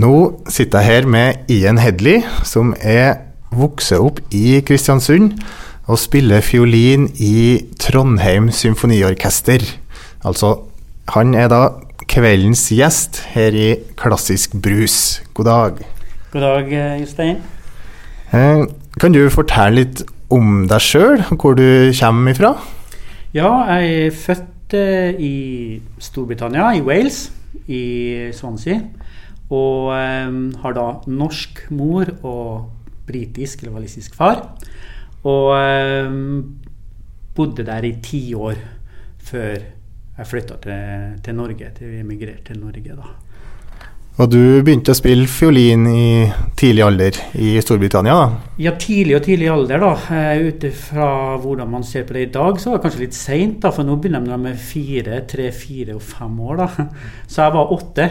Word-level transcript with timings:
Nå 0.00 0.40
sitter 0.48 0.80
jeg 0.80 0.86
her 0.86 1.06
med 1.10 1.50
Ian 1.50 1.78
Hedley, 1.80 2.22
som 2.46 2.70
er 2.80 3.18
vokst 3.52 3.92
opp 3.92 4.20
i 4.32 4.60
Kristiansund 4.64 5.34
og 5.90 5.98
spiller 6.00 6.40
fiolin 6.44 7.08
i 7.20 7.58
Trondheim 7.82 8.48
Symfoniorkester. 8.54 9.64
Altså, 10.24 10.54
han 11.16 11.34
er 11.34 11.50
da 11.52 11.60
kveldens 12.08 12.62
gjest 12.72 13.18
her 13.34 13.56
i 13.56 13.66
Klassisk 13.98 14.54
brus. 14.62 15.20
God 15.34 15.50
dag. 15.50 15.82
God 16.32 16.46
dag, 16.46 16.72
Jostein. 17.02 17.42
Eh, 18.32 18.62
kan 19.02 19.12
du 19.12 19.26
fortelle 19.34 19.82
litt 19.82 20.04
om 20.32 20.64
deg 20.70 20.86
sjøl, 20.86 21.26
hvor 21.34 21.58
du 21.58 21.90
kommer 21.98 22.32
ifra? 22.38 22.54
Ja, 23.34 23.50
jeg 23.74 24.06
er 24.06 24.16
født 24.16 24.78
eh, 24.78 25.18
i 25.18 25.34
Storbritannia, 26.00 26.70
i 26.78 26.86
Wales, 26.86 27.26
i 27.68 28.30
Swansea. 28.32 28.80
Og 29.50 29.90
um, 29.90 30.42
har 30.62 30.76
da 30.76 30.86
norsk 31.10 31.64
mor 31.74 32.12
og 32.22 32.70
britisk 33.08 33.64
eller 33.64 33.80
walisisk 33.80 34.14
far. 34.14 34.44
Og 35.26 35.50
um, 36.06 36.60
bodde 37.34 37.66
der 37.66 37.86
i 37.88 37.96
ti 38.02 38.22
år 38.34 38.60
før 39.30 39.58
jeg 40.20 40.28
flytta 40.28 40.60
til, 40.62 41.18
til, 41.24 41.34
Norge, 41.34 41.72
til 41.76 41.90
vi 41.90 42.04
emigrerte 42.04 42.52
til 42.52 42.62
Norge. 42.62 42.96
da. 42.96 43.10
Og 44.20 44.28
du 44.28 44.40
begynte 44.60 44.92
å 44.92 44.98
spille 44.98 45.24
fiolin 45.30 45.86
i 45.88 46.08
tidlig 46.58 46.82
alder 46.84 47.18
i 47.40 47.54
Storbritannia? 47.62 48.16
da? 48.18 48.56
Ja, 48.60 48.74
tidlig 48.76 49.16
og 49.16 49.22
tidlig 49.24 49.48
alder. 49.48 49.80
da. 49.80 50.18
Ut 50.44 50.66
ifra 50.68 51.06
hvordan 51.40 51.70
man 51.72 51.86
ser 51.86 52.04
på 52.04 52.18
det 52.18 52.26
i 52.26 52.32
dag, 52.34 52.58
så 52.60 52.72
var 52.72 52.80
det 52.80 52.84
kanskje 52.84 53.04
litt 53.06 53.16
seint. 53.16 53.64
For 53.64 53.86
nå 53.86 53.96
begynner 53.96 54.26
de 54.26 54.40
med 54.42 54.60
fire, 54.60 55.22
tre, 55.30 55.48
fire 55.56 55.96
og 55.96 56.04
fem 56.04 56.36
år. 56.50 56.60
da. 56.60 56.88
Så 57.30 57.46
jeg 57.46 57.56
var 57.56 57.72
åtte 57.78 58.10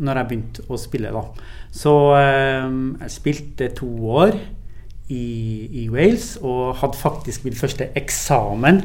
når 0.00 0.20
jeg 0.20 0.30
begynte 0.30 0.64
å 0.68 0.78
spille. 0.80 1.12
da. 1.14 1.24
Så 1.74 1.94
eh, 2.18 2.66
jeg 3.04 3.14
spilte 3.14 3.70
to 3.78 3.90
år 4.10 4.34
i, 5.10 5.24
i, 5.82 5.86
Wales 5.90 6.36
og 6.40 6.76
hadde 6.80 6.98
faktisk 6.98 7.46
min 7.46 7.58
første 7.58 7.88
eksamen 7.98 8.84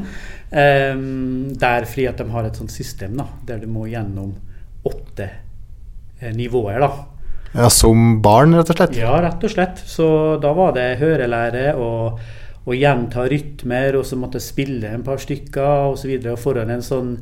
eh, 0.49 0.95
der 1.61 1.85
fordi 1.89 2.07
at 2.09 2.21
de 2.21 2.29
har 2.33 2.47
et 2.47 2.57
sånt 2.57 2.73
system 2.73 3.17
da, 3.19 3.27
der 3.45 3.61
du 3.61 3.67
må 3.69 3.85
gjennom 3.89 4.33
åtte 4.85 5.29
eh, 6.19 6.33
nivåer. 6.33 6.81
da. 6.81 6.91
Ja, 7.55 7.69
Som 7.71 8.19
barn, 8.25 8.55
rett 8.57 8.73
og 8.73 8.79
slett? 8.79 8.97
Ja, 8.99 9.15
rett 9.23 9.43
og 9.45 9.53
slett. 9.53 9.79
Så 9.87 10.07
da 10.43 10.51
var 10.57 10.73
det 10.75 10.97
hørelære 10.99 11.69
og, 11.79 12.19
og 12.65 12.75
gjenta 12.75 13.25
rytmer, 13.31 13.95
og 13.95 14.05
så 14.09 14.19
måtte 14.19 14.41
jeg 14.41 14.49
spille 14.49 14.91
en 14.91 15.05
par 15.05 15.21
stykker 15.23 15.93
osv. 15.93 16.17
foran 16.41 16.73
en 16.73 16.85
sånn 16.85 17.15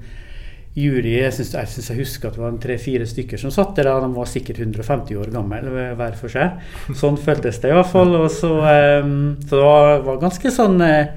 jury 0.74 1.18
Jeg 1.20 1.34
syns 1.36 1.54
jeg, 1.54 1.70
jeg, 1.86 1.98
husker 2.02 2.30
at 2.30 2.38
det 2.38 2.44
var 2.44 2.56
tre-fire 2.62 3.08
stykker 3.10 3.42
som 3.42 3.54
satt 3.54 3.76
der. 3.78 3.92
De 4.02 4.10
var 4.16 4.30
sikkert 4.30 4.62
150 4.64 5.20
år 5.22 5.34
gamle 5.34 5.62
hver 5.98 6.18
for 6.20 6.34
seg. 6.34 6.58
Sånn 6.98 7.20
føltes 7.22 7.62
det 7.62 7.74
iallfall. 7.74 8.16
Og 8.24 8.30
så, 8.34 8.52
um, 9.04 9.36
så 9.46 9.60
det 9.60 9.64
var, 9.68 10.02
var, 10.08 10.22
ganske 10.24 10.54
sånn 10.54 10.82
eh, 10.86 11.14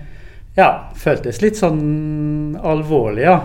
Ja, 0.56 0.70
føltes 0.96 1.42
litt 1.44 1.58
sånn 1.60 2.56
alvorlig, 2.64 3.26
ja. 3.26 3.38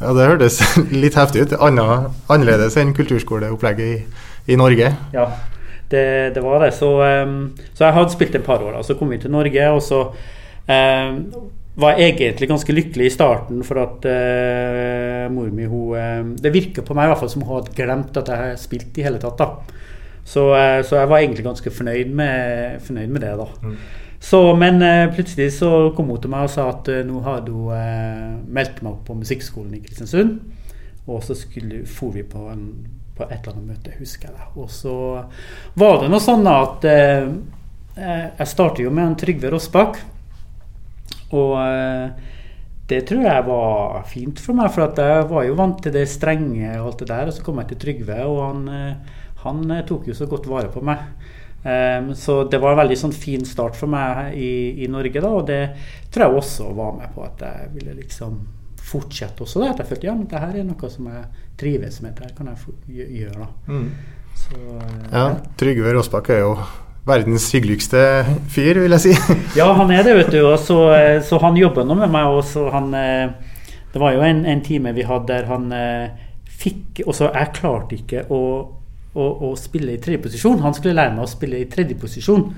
Ja, 0.00 0.14
det 0.16 0.30
hørtes 0.30 0.60
litt 1.02 1.18
heftig 1.18 1.46
ut. 1.46 1.58
Anna, 1.60 2.10
annerledes 2.32 2.78
enn 2.80 2.94
kulturskoleopplegget 2.96 3.86
i, 3.86 4.26
i 4.54 4.58
Norge. 4.58 4.94
Ja, 5.14 5.28
det, 5.90 6.04
det, 6.36 6.42
var 6.46 6.62
det. 6.64 6.72
Så, 6.78 6.94
um, 7.02 7.40
så 7.74 7.88
jeg 7.88 7.98
hadde 7.98 8.14
spilt 8.14 8.38
et 8.38 8.46
par 8.46 8.62
år. 8.62 8.78
Da. 8.78 8.84
Så 8.86 8.96
kom 8.98 9.10
vi 9.12 9.18
til 9.20 9.34
Norge, 9.34 9.70
og 9.74 9.82
så 9.84 10.06
um, 10.10 11.18
var 11.74 11.92
egentlig 11.92 12.48
ganske 12.48 12.74
lykkelig 12.74 13.06
i 13.06 13.12
starten 13.14 13.62
for 13.66 13.78
at 13.82 14.06
uh, 14.10 15.30
mor 15.32 15.50
mi 15.54 15.68
hun 15.70 15.94
uh, 15.94 16.34
Det 16.42 16.52
virker 16.52 16.86
på 16.86 16.96
meg 16.96 17.06
i 17.06 17.12
hvert 17.12 17.22
fall 17.22 17.32
som 17.32 17.44
hun 17.44 17.60
hadde 17.60 17.74
glemt 17.76 18.18
at 18.18 18.30
jeg 18.30 18.42
har 18.42 18.60
spilt 18.60 18.98
i 18.98 19.06
hele 19.06 19.20
tatt. 19.22 19.38
da. 19.38 19.78
Så, 20.24 20.50
uh, 20.50 20.82
så, 20.82 20.98
jeg 20.98 21.10
var 21.10 21.18
egentlig 21.18 21.46
ganske 21.46 21.70
fornøyd 21.70 22.14
med, 22.14 22.80
fornøyd 22.86 23.08
med 23.08 23.26
det. 23.26 23.34
da. 23.38 23.48
Mm. 23.62 23.76
Så, 24.20 24.40
men 24.52 24.82
plutselig 25.14 25.52
så 25.56 25.68
kom 25.96 26.10
hun 26.12 26.20
til 26.20 26.28
meg 26.28 26.44
og 26.44 26.50
sa 26.52 26.66
at 26.74 26.90
nå 27.08 27.22
hadde 27.24 27.54
hun 27.54 28.42
meldt 28.52 28.82
meg 28.84 28.90
opp 28.90 29.06
på 29.06 29.16
musikkskolen 29.16 29.78
i 29.78 29.80
Kristiansund. 29.80 30.34
Og 31.08 31.22
så 31.24 31.32
skulle, 31.32 31.86
for 31.88 32.12
vi 32.12 32.26
på, 32.28 32.42
en, 32.52 32.66
på 33.16 33.24
et 33.24 33.38
eller 33.38 33.54
annet 33.54 33.70
møte, 33.70 33.94
husker 33.96 34.28
jeg 34.28 34.36
det. 34.36 34.50
Og 34.60 34.68
så 34.68 34.92
var 35.80 36.02
det 36.02 36.10
noe 36.12 36.20
sånn 36.20 36.44
at 36.52 36.84
jeg 37.96 38.50
startet 38.52 38.84
jo 38.84 38.92
med 38.92 39.06
en 39.06 39.16
Trygve 39.24 39.54
Rossbakk. 39.56 40.02
Og 41.36 41.56
eh, 41.62 42.36
det 42.90 43.04
tror 43.06 43.22
jeg 43.22 43.46
var 43.46 44.00
fint 44.10 44.40
for 44.42 44.58
meg, 44.58 44.70
for 44.74 44.98
jeg 44.98 45.26
var 45.30 45.44
jo 45.46 45.58
vant 45.58 45.82
til 45.82 45.94
det 45.94 46.08
strenge 46.10 46.72
og 46.80 46.90
alt 46.90 47.04
det 47.04 47.10
der. 47.12 47.30
Og 47.30 47.36
så 47.36 47.44
kom 47.46 47.60
jeg 47.62 47.72
til 47.72 47.82
Trygve, 47.84 48.22
og 48.26 48.40
han, 48.48 48.64
eh, 48.74 49.20
han 49.44 49.62
eh, 49.70 49.84
tok 49.86 50.10
jo 50.10 50.16
så 50.16 50.26
godt 50.30 50.50
vare 50.50 50.72
på 50.72 50.82
meg. 50.86 51.04
Um, 51.60 52.14
så 52.16 52.38
det 52.48 52.56
var 52.56 52.72
en 52.72 52.78
veldig 52.78 52.96
sånn 52.96 53.12
fin 53.12 53.42
start 53.44 53.74
for 53.76 53.92
meg 53.92 54.32
i, 54.32 54.80
i, 54.80 54.86
Norge, 54.88 55.20
da, 55.20 55.28
og 55.28 55.42
det 55.50 55.58
tror 56.08 56.24
jeg 56.24 56.38
også 56.38 56.70
var 56.72 56.94
med 56.96 57.10
på 57.12 57.26
at 57.26 57.42
jeg 57.44 57.66
ville 57.74 57.98
liksom 57.98 58.38
fortsette 58.80 59.44
også. 59.44 59.60
Da, 59.60 59.74
at 59.74 59.82
jeg 59.82 59.90
følte 59.90 60.08
ja, 60.08 60.14
men 60.16 60.24
det 60.30 60.40
her 60.40 60.56
er 60.56 60.64
noe 60.64 60.88
som 60.88 61.10
jeg 61.12 61.26
trives 61.60 62.00
med, 62.00 62.14
det 62.16 62.30
her 62.30 62.32
kan 62.38 62.48
jeg 62.48 63.10
gjøre. 63.12 63.44
da. 63.44 63.50
Mm. 63.68 63.90
Så, 64.40 64.56
uh, 64.56 65.02
ja, 65.12 65.26
Trygve 65.60 65.92
Rossbakk 65.98 66.32
er 66.32 66.40
jo 66.46 66.54
verdens 67.08 67.46
hyggeligste 67.54 68.00
fyr, 68.52 68.82
vil 68.84 68.96
jeg 68.96 69.04
si. 69.04 69.36
ja, 69.60 69.70
han 69.76 69.92
er 69.94 70.04
det, 70.06 70.16
vet 70.18 70.34
du. 70.34 70.42
Så, 70.60 70.80
eh, 70.96 71.20
så, 71.26 71.40
han 71.42 71.58
jobber 71.58 71.86
nå 71.86 71.96
med 72.02 72.12
meg. 72.12 72.34
Og 72.34 72.74
han, 72.74 72.90
eh, 72.96 73.78
det 73.92 74.02
var 74.02 74.16
jo 74.16 74.26
en, 74.26 74.44
en, 74.48 74.64
time 74.64 74.94
vi 74.96 75.06
hadde 75.08 75.30
der 75.32 75.48
han 75.50 75.70
eh, 75.74 76.28
fikk 76.60 77.02
Og 77.06 77.16
så 77.16 77.30
jeg 77.30 77.54
klarte 77.56 77.96
ikke 77.96 78.26
å, 78.28 78.42
å, 79.16 79.28
å 79.48 79.54
spille 79.58 79.96
i 79.96 80.02
tredje 80.02 80.26
posisjon. 80.26 80.60
Han 80.64 80.76
skulle 80.76 80.98
lære 80.98 81.16
meg 81.16 81.24
å 81.24 81.30
spille 81.30 81.62
i 81.62 81.68
tredje 81.70 81.96
posisjon. 82.00 82.50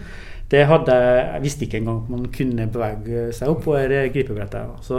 Det 0.52 0.66
hadde, 0.68 0.94
jeg 0.94 1.42
visste 1.46 1.64
ikke 1.64 1.78
engang 1.80 2.02
at 2.02 2.08
man 2.12 2.26
kunne 2.34 2.66
bevege 2.68 3.30
seg 3.32 3.48
opp 3.48 3.62
på 3.64 3.76
gripebrettet. 4.12 4.82
Så, 4.84 4.98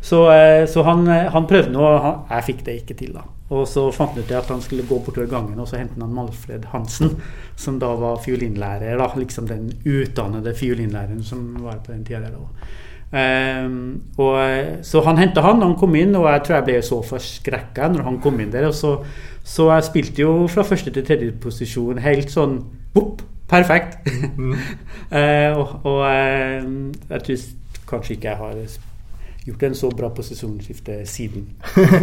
så, 0.00 0.22
så 0.64 0.84
han, 0.86 1.04
han, 1.06 1.48
prøvde 1.50 1.74
nå, 1.74 1.90
jeg 2.30 2.46
fikk 2.46 2.64
det 2.64 2.78
ikke 2.80 2.96
til. 2.96 3.12
da. 3.18 3.26
Og 3.52 3.64
så 3.68 3.86
fant 3.92 4.16
han 4.16 4.24
ut 4.24 4.32
at 4.36 4.50
han 4.52 4.60
skulle 4.64 4.86
gå 4.88 4.98
bortover 5.04 5.28
gangen 5.30 5.60
og 5.60 5.68
så 5.68 5.78
hente 5.80 5.96
han 6.00 6.12
Malfred 6.12 6.66
Hansen, 6.72 7.14
som 7.56 7.78
da 7.80 7.94
var 8.00 8.20
fiolinlærer. 8.24 8.96
da, 9.00 9.08
Liksom 9.16 9.48
den 9.48 9.70
utdannede 9.84 10.54
fiolinlæreren 10.56 11.22
som 11.24 11.50
var 11.64 11.80
på 11.84 11.92
den 11.92 12.04
tida. 12.04 12.32
Um, 13.08 14.02
og, 14.20 14.36
så 14.84 15.00
han 15.06 15.16
henta 15.16 15.40
han, 15.40 15.62
han 15.64 15.78
kom 15.80 15.96
inn, 15.96 16.12
og 16.16 16.28
jeg 16.28 16.44
tror 16.44 16.58
jeg 16.58 16.66
ble 16.66 16.82
så 16.84 16.98
forskrekka 17.08 17.88
når 17.94 18.04
han 18.04 18.20
kom 18.24 18.40
inn 18.40 18.52
der. 18.52 18.68
og 18.68 18.76
så, 18.76 18.98
så 19.44 19.70
jeg 19.72 19.86
spilte 19.88 20.22
jo 20.22 20.32
fra 20.52 20.64
første 20.68 20.92
til 20.92 21.06
tredje 21.06 21.32
posisjon 21.40 22.02
helt 22.04 22.32
sånn 22.32 22.60
bopp, 22.92 23.24
perfekt. 23.48 23.98
Mm. 24.36 24.52
uh, 25.12 25.56
og, 25.60 25.80
og 25.84 26.04
uh, 26.04 26.68
jeg 27.10 27.24
tror 27.26 27.48
kanskje 27.88 28.18
ikke 28.18 28.28
jeg 28.28 28.40
har 28.42 28.78
gjort 29.48 29.64
en 29.68 29.78
så 29.78 29.90
bra 29.96 30.10
posisjonsskifte 30.12 31.00
siden. 31.08 31.48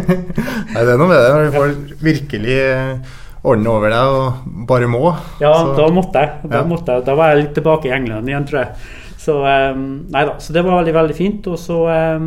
Nei, 0.72 0.82
det 0.82 0.92
er 0.92 0.98
noe 0.98 1.10
med 1.10 1.20
det 1.20 1.30
når 1.30 1.44
du 1.44 1.54
får 1.54 1.74
virkelig 2.02 2.56
eh, 2.58 3.16
ordne 3.46 3.70
over 3.72 3.92
deg 3.94 4.14
og 4.18 4.46
bare 4.68 4.88
må. 4.90 5.02
Ja, 5.42 5.52
så. 5.54 5.74
da 5.78 5.88
måtte 5.94 6.22
jeg. 6.24 6.40
Da, 6.46 6.54
ja. 6.58 6.64
måtte 6.66 6.96
jeg. 6.96 7.06
da 7.06 7.18
var 7.18 7.32
jeg 7.32 7.44
litt 7.44 7.52
tilbake 7.58 7.90
i 7.90 7.94
England 7.94 8.30
igjen, 8.32 8.48
tror 8.48 8.62
jeg. 8.64 8.88
Så, 9.26 9.36
um, 9.42 9.86
nei 10.12 10.24
da, 10.28 10.36
så 10.42 10.54
det 10.54 10.62
var 10.66 10.80
veldig, 10.80 10.96
veldig 10.98 11.18
fint. 11.18 11.46
Og 11.50 11.60
så 11.60 11.78
um, 12.18 12.26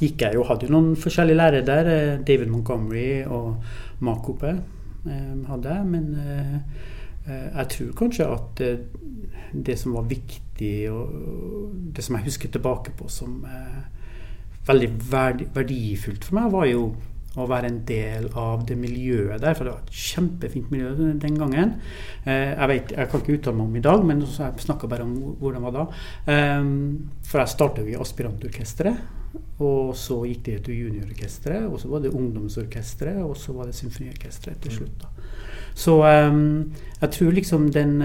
gikk 0.00 0.26
jeg 0.26 0.38
jo, 0.38 0.46
hadde 0.48 0.66
jo 0.66 0.74
noen 0.74 0.92
forskjellige 0.98 1.38
lærere 1.38 1.66
der. 1.66 1.94
Eh, 1.94 2.12
David 2.26 2.50
Montgomery 2.50 3.08
og 3.26 4.02
Makope 4.06 4.56
um, 5.06 5.44
hadde 5.52 5.76
jeg. 5.76 5.86
Men 5.94 6.10
jeg 7.28 7.66
tror 7.74 7.90
kanskje 7.98 8.26
at 8.26 8.62
det 9.52 9.76
som 9.78 9.94
var 9.94 10.08
viktig, 10.10 10.90
og 10.90 11.74
det 11.94 12.04
som 12.04 12.16
jeg 12.16 12.26
husker 12.28 12.52
tilbake 12.52 12.94
på 12.96 13.08
som 13.12 13.44
uh, 13.44 13.80
veldig 14.68 14.90
verdifullt 15.54 16.26
for 16.26 16.38
meg, 16.38 16.50
var 16.54 16.68
jo 16.70 16.82
å 17.38 17.46
være 17.46 17.68
en 17.70 17.78
del 17.86 18.26
av 18.38 18.64
det 18.66 18.74
miljøet 18.78 19.42
der. 19.42 19.54
For 19.54 19.66
det 19.66 19.74
var 19.74 19.84
et 19.84 20.00
kjempefint 20.02 20.72
miljø 20.72 20.90
den 21.22 21.38
gangen. 21.38 21.76
Eh, 22.24 22.50
jeg, 22.56 22.68
vet, 22.72 22.94
jeg 22.96 23.10
kan 23.12 23.22
ikke 23.22 23.36
uttale 23.38 23.60
meg 23.60 23.68
om 23.68 23.78
i 23.78 23.84
dag, 23.86 24.02
men 24.06 24.24
jeg 24.26 24.64
snakka 24.66 24.90
bare 24.90 25.06
om 25.06 25.14
hvordan 25.38 25.60
det 25.60 25.68
var 25.68 25.76
da. 25.76 25.84
Eh, 26.34 26.72
for 27.30 27.42
jeg 27.42 27.54
starta 27.54 27.86
i 27.86 27.98
aspirantorkesteret. 27.98 29.16
Og 29.62 29.92
så 29.94 30.16
gikk 30.26 30.40
det 30.48 30.56
til 30.66 30.80
juniororkesteret, 30.88 31.68
og 31.70 31.78
så 31.78 31.90
var 31.92 32.02
det 32.02 32.10
ungdomsorkesteret, 32.10 33.20
og 33.22 33.36
så 33.38 33.54
var 33.54 33.68
det 33.70 33.76
symfoniorkesteret 33.78 34.64
til 34.64 34.80
slutt. 34.80 35.04
da. 35.04 35.19
Så 35.74 35.98
um, 36.04 36.72
jeg 37.00 37.10
tror 37.10 37.30
liksom 37.32 37.68
den, 37.72 38.00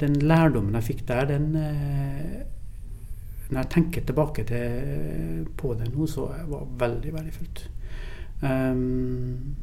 den, 0.00 0.16
lærdommen 0.26 0.74
jeg 0.74 0.86
fikk 0.88 1.04
der, 1.08 1.28
den 1.30 1.52
når 3.50 3.60
jeg 3.60 3.70
tenker 3.70 4.06
tilbake 4.06 4.44
til, 4.46 5.46
på 5.58 5.74
det 5.78 5.90
nå, 5.90 6.06
så 6.06 6.28
var 6.48 6.64
det 6.64 6.80
veldig 6.80 7.14
verdifullt. 7.14 7.62
Um, 8.42 9.56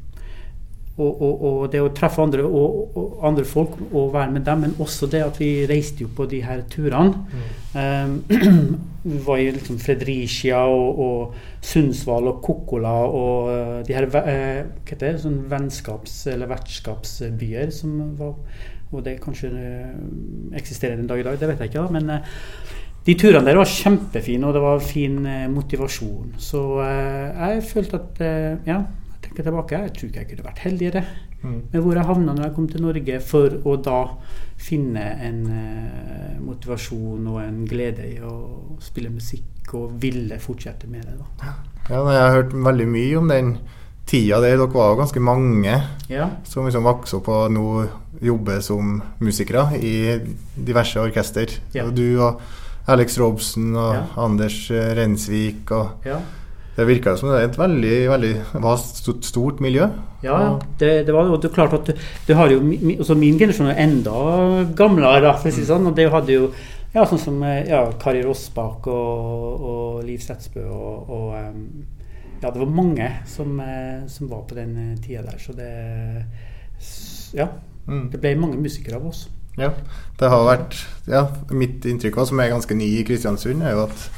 og, 0.98 1.22
og, 1.22 1.42
og, 1.46 1.60
det 1.70 1.80
å 1.82 1.90
treffe 1.94 2.22
andre, 2.24 2.42
og, 2.42 3.20
andre, 3.26 3.44
folk 3.46 3.76
og 3.92 4.10
være 4.14 4.32
med 4.34 4.44
dem, 4.48 4.64
men 4.64 4.74
også 4.82 5.06
det 5.10 5.22
at 5.22 5.38
vi 5.38 5.50
reiste 5.70 6.02
jo 6.02 6.10
på 6.14 6.26
de 6.30 6.40
her 6.42 6.64
turene. 6.70 7.22
Mm. 7.30 7.44
Um, 7.78 8.16
vi 9.12 9.20
var 9.26 9.38
i 9.38 9.52
liksom 9.54 9.78
Fredricia 9.82 10.64
og, 10.66 11.36
Sundsvall 11.62 12.30
og 12.30 12.42
Kokkola 12.42 12.96
og 13.06 13.48
uh, 13.50 13.78
de 13.86 13.94
her 13.94 14.08
uh, 14.08 14.12
hva 14.18 14.24
heter 14.90 15.04
det, 15.04 15.22
sånn 15.22 15.40
vennskaps- 15.50 16.20
eller 16.32 16.50
vertskapsbyer 16.50 17.72
som 17.74 17.96
var 18.18 18.36
Og 18.88 19.02
det 19.04 19.18
kanskje 19.20 19.50
uh, 19.52 19.96
eksisterer 20.56 20.98
en 20.98 21.10
dag 21.10 21.20
i 21.20 21.26
dag, 21.26 21.38
det 21.38 21.50
vet 21.50 21.62
jeg 21.62 21.72
ikke, 21.72 21.86
da, 21.86 21.98
men 21.98 22.22
de 23.06 23.14
turene 23.16 23.46
der 23.46 23.58
var 23.58 23.68
kjempefine, 23.70 24.46
og 24.48 24.56
det 24.56 24.62
var 24.64 24.80
fin 24.84 25.18
motivasjon. 25.52 26.34
Så 26.42 26.60
jeg 26.82 27.62
følte 27.70 28.00
at 28.02 28.18
ja, 28.68 28.82
tenker 29.28 29.46
tilbake, 29.46 29.80
jeg 29.84 29.94
tror 29.94 30.08
ikke 30.08 30.22
jeg 30.22 30.30
kunne 30.32 30.46
vært 30.48 30.62
heldigere 30.64 31.02
mm. 31.42 31.56
med 31.72 31.80
hvor 31.84 31.98
jeg 31.98 32.08
havna 32.08 32.34
når 32.34 32.46
jeg 32.48 32.54
kom 32.56 32.68
til 32.68 32.84
Norge, 32.84 33.20
for 33.24 33.56
å 33.68 33.76
da 33.84 34.00
finne 34.58 35.06
en 35.28 35.40
eh, 35.54 36.36
motivasjon 36.42 37.26
og 37.30 37.40
en 37.44 37.64
glede 37.68 38.06
i 38.08 38.18
å 38.24 38.34
spille 38.82 39.12
musikk 39.12 39.74
og 39.78 39.98
ville 40.00 40.38
fortsette 40.40 40.88
med 40.90 41.04
det. 41.04 41.18
da. 41.18 41.56
Ja, 41.88 42.04
Jeg 42.08 42.22
har 42.22 42.36
hørt 42.38 42.54
veldig 42.54 42.88
mye 42.88 43.18
om 43.18 43.28
den 43.28 43.58
tida 44.08 44.40
der. 44.40 44.56
Dere 44.56 44.68
var 44.72 44.94
jo 44.94 45.00
ganske 45.02 45.20
mange 45.20 45.74
ja. 46.08 46.30
som 46.48 46.66
liksom 46.66 46.88
vokste 46.88 47.20
opp 47.20 47.28
og 47.32 47.52
nå 47.52 47.66
jobber 48.24 48.62
som 48.64 48.96
musikere 49.20 49.76
i 49.76 49.92
diverse 50.56 51.00
orkester. 51.00 51.52
Ja. 51.76 51.86
Og 51.86 51.94
du 51.96 52.18
og 52.24 52.40
Alex 52.88 53.18
Robson 53.20 53.76
og. 53.76 54.16
Anders 54.16 54.70
Rensvik 54.72 55.70
og 55.76 56.08
ja. 56.08 56.18
Det 56.78 56.84
virka 56.86 57.16
som 57.18 57.32
det 57.32 57.40
er 57.40 57.48
et 57.48 57.56
veldig, 57.58 57.94
veldig 58.06 58.74
stort, 59.26 59.58
miljø. 59.58 59.88
Ja, 60.22 60.58
det, 60.78 60.90
det 61.08 61.14
var 61.14 61.26
jo 61.26 61.50
klart 61.50 61.74
at 61.74 61.88
du, 61.90 62.34
har 62.38 62.52
jo 62.54 62.60
altså 62.94 63.16
Min 63.18 63.38
generasjon 63.38 63.72
er 63.72 63.80
enda 63.82 64.12
gamlere, 64.78 65.32
for 65.40 65.50
å 65.50 65.54
si 65.56 65.64
det 65.64 65.72
sånn. 65.72 65.88
Og 65.90 65.96
det 65.98 66.06
hadde 66.12 66.36
jo 66.36 66.52
ja, 66.94 67.02
sånn 67.02 67.20
som 67.20 67.42
ja, 67.42 67.82
Kari 67.98 68.22
Rossbakk 68.22 68.86
og, 68.94 69.66
og 69.72 70.06
Liv 70.06 70.22
Setsbø 70.22 70.68
og, 70.70 71.10
og 71.10 71.34
Ja, 72.38 72.52
det 72.52 72.62
var 72.62 72.70
mange 72.70 73.10
som, 73.26 73.58
eh, 73.58 74.06
som, 74.06 74.30
var 74.30 74.46
på 74.46 74.54
den 74.54 74.76
eh, 74.78 74.96
tida 75.02 75.26
der, 75.26 75.42
så 75.42 75.56
det 75.58 75.72
Ja. 77.34 77.50
Mm. 77.88 78.06
Det 78.12 78.22
ble 78.22 78.36
mange 78.38 78.62
musikere 78.62 79.00
av 79.00 79.10
oss. 79.10 79.26
Ja, 79.58 79.72
det 80.20 80.30
har 80.30 80.46
vært 80.46 80.78
Ja, 81.10 81.26
mitt 81.50 81.82
inntrykk, 81.82 82.22
som 82.30 82.38
er 82.38 82.54
ganske 82.54 82.78
ny 82.78 83.00
i 83.00 83.06
Kristiansund, 83.08 83.66
er 83.66 83.74
jo 83.74 83.88
at 83.88 84.10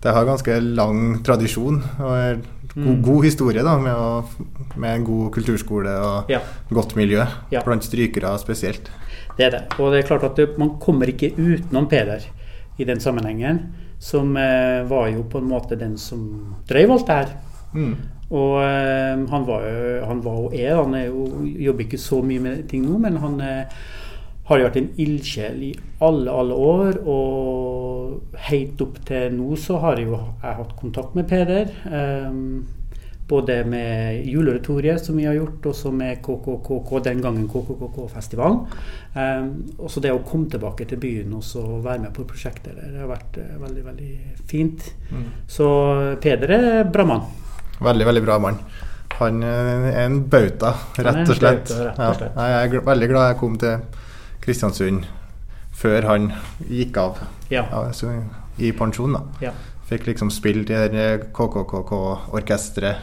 det 0.00 0.14
har 0.16 0.24
ganske 0.24 0.54
lang 0.64 1.18
tradisjon 1.24 1.80
og 2.00 2.44
god, 2.74 2.86
mm. 2.86 3.02
god 3.04 3.24
historie 3.26 3.64
da, 3.64 3.74
med, 3.82 3.92
å, 3.92 4.70
med, 4.76 4.90
en 4.94 5.04
god 5.04 5.28
kulturskole 5.34 5.92
og 6.00 6.30
ja. 6.32 6.40
godt 6.70 6.94
miljø, 6.96 7.26
ja. 7.52 7.62
blant 7.66 7.84
strykere 7.84 8.32
spesielt. 8.40 8.88
Det 9.36 9.46
er 9.46 9.54
det. 9.56 9.62
Og 9.78 9.92
det 9.92 10.00
er 10.00 10.08
klart 10.08 10.24
at 10.30 10.58
man 10.60 10.76
kommer 10.80 11.10
ikke 11.10 11.34
utenom 11.36 11.88
Peder 11.90 12.24
i 12.80 12.86
den 12.88 13.00
sammenhengen, 13.00 13.60
som 14.00 14.32
eh, 14.40 14.80
var 14.88 15.10
jo 15.12 15.26
på 15.28 15.42
en 15.42 15.50
måte 15.50 15.76
den 15.76 15.98
som 16.00 16.56
drev 16.68 16.94
alt 16.94 17.06
det 17.08 17.18
her. 17.20 17.36
Mm. 17.74 17.94
Og 18.30 18.56
eh, 18.62 19.24
han 19.30 19.46
var 19.46 19.64
jo 19.66 19.94
han 20.06 20.20
var 20.24 20.42
og 20.46 20.54
er, 20.56 20.76
han 20.78 20.94
er 20.96 21.08
jo, 21.10 21.26
jobber 21.66 21.84
ikke 21.84 22.00
så 22.00 22.22
mye 22.24 22.42
med 22.42 22.68
ting 22.70 22.86
nå, 22.86 22.96
men 23.02 23.18
han 23.20 23.40
eh, 23.44 23.80
har 24.50 24.64
vært 24.66 24.80
en 24.80 24.90
ildsjel 25.04 25.62
i 25.68 25.70
alle, 26.02 26.32
alle 26.32 26.58
år. 26.58 27.00
Og 27.06 28.36
helt 28.50 28.82
opp 28.84 29.00
til 29.08 29.38
nå 29.38 29.54
så 29.60 29.78
har 29.84 30.00
jeg 30.00 30.10
jo 30.10 30.18
jeg 30.18 30.60
hatt 30.60 30.76
kontakt 30.80 31.16
med 31.18 31.28
Peder. 31.30 31.72
Um, 31.86 32.66
både 33.30 33.60
med 33.62 34.26
juleretoriet 34.26 35.04
som 35.06 35.14
vi 35.20 35.28
har 35.28 35.36
gjort, 35.36 35.68
og 35.70 35.76
så 35.78 35.92
med 35.94 36.18
KKKK, 36.18 36.90
den 37.06 37.20
gangen 37.22 37.46
KKKK-festivalen. 37.52 38.64
Um, 39.14 39.52
og 39.78 39.86
så 39.92 40.02
det 40.02 40.10
å 40.10 40.24
komme 40.26 40.50
tilbake 40.50 40.88
til 40.90 40.98
byen 41.02 41.38
og 41.38 41.46
så 41.46 41.62
være 41.78 42.08
med 42.08 42.14
på 42.16 42.26
prosjekter 42.26 42.74
det 42.74 42.90
har 42.98 43.10
vært 43.10 43.38
uh, 43.38 43.54
veldig, 43.62 43.86
veldig 43.86 44.12
fint. 44.50 44.90
Mm. 45.14 45.26
Så 45.46 45.70
Peder 46.22 46.56
er 46.58 46.90
bra 46.90 47.06
mann. 47.06 47.28
Veldig, 47.80 48.08
veldig 48.10 48.26
bra 48.26 48.42
mann. 48.42 48.58
Han 49.20 49.42
eh, 49.44 49.88
er 49.90 50.06
en 50.06 50.22
bauta, 50.32 50.74
rett 50.96 51.28
og 51.28 51.36
slett. 51.36 51.68
Bauta, 51.68 51.86
rett 51.90 51.98
og 52.00 52.16
slett. 52.16 52.36
Ja, 52.36 52.46
jeg 52.64 52.78
er 52.78 52.86
veldig 52.86 53.08
glad 53.10 53.26
jeg 53.28 53.38
kom 53.40 53.58
til 53.60 53.99
Kristiansund 54.44 55.04
før 55.80 56.06
han 56.08 56.32
gikk 56.68 56.96
av 57.00 57.20
ja. 57.52 57.64
altså, 57.72 58.12
i 58.58 58.72
pensjon. 58.76 59.12
da. 59.16 59.20
Ja. 59.48 59.52
Fikk 59.90 60.06
liksom 60.10 60.30
spille 60.32 60.62
i 60.64 61.06
KKKK-orkesteret 61.34 62.96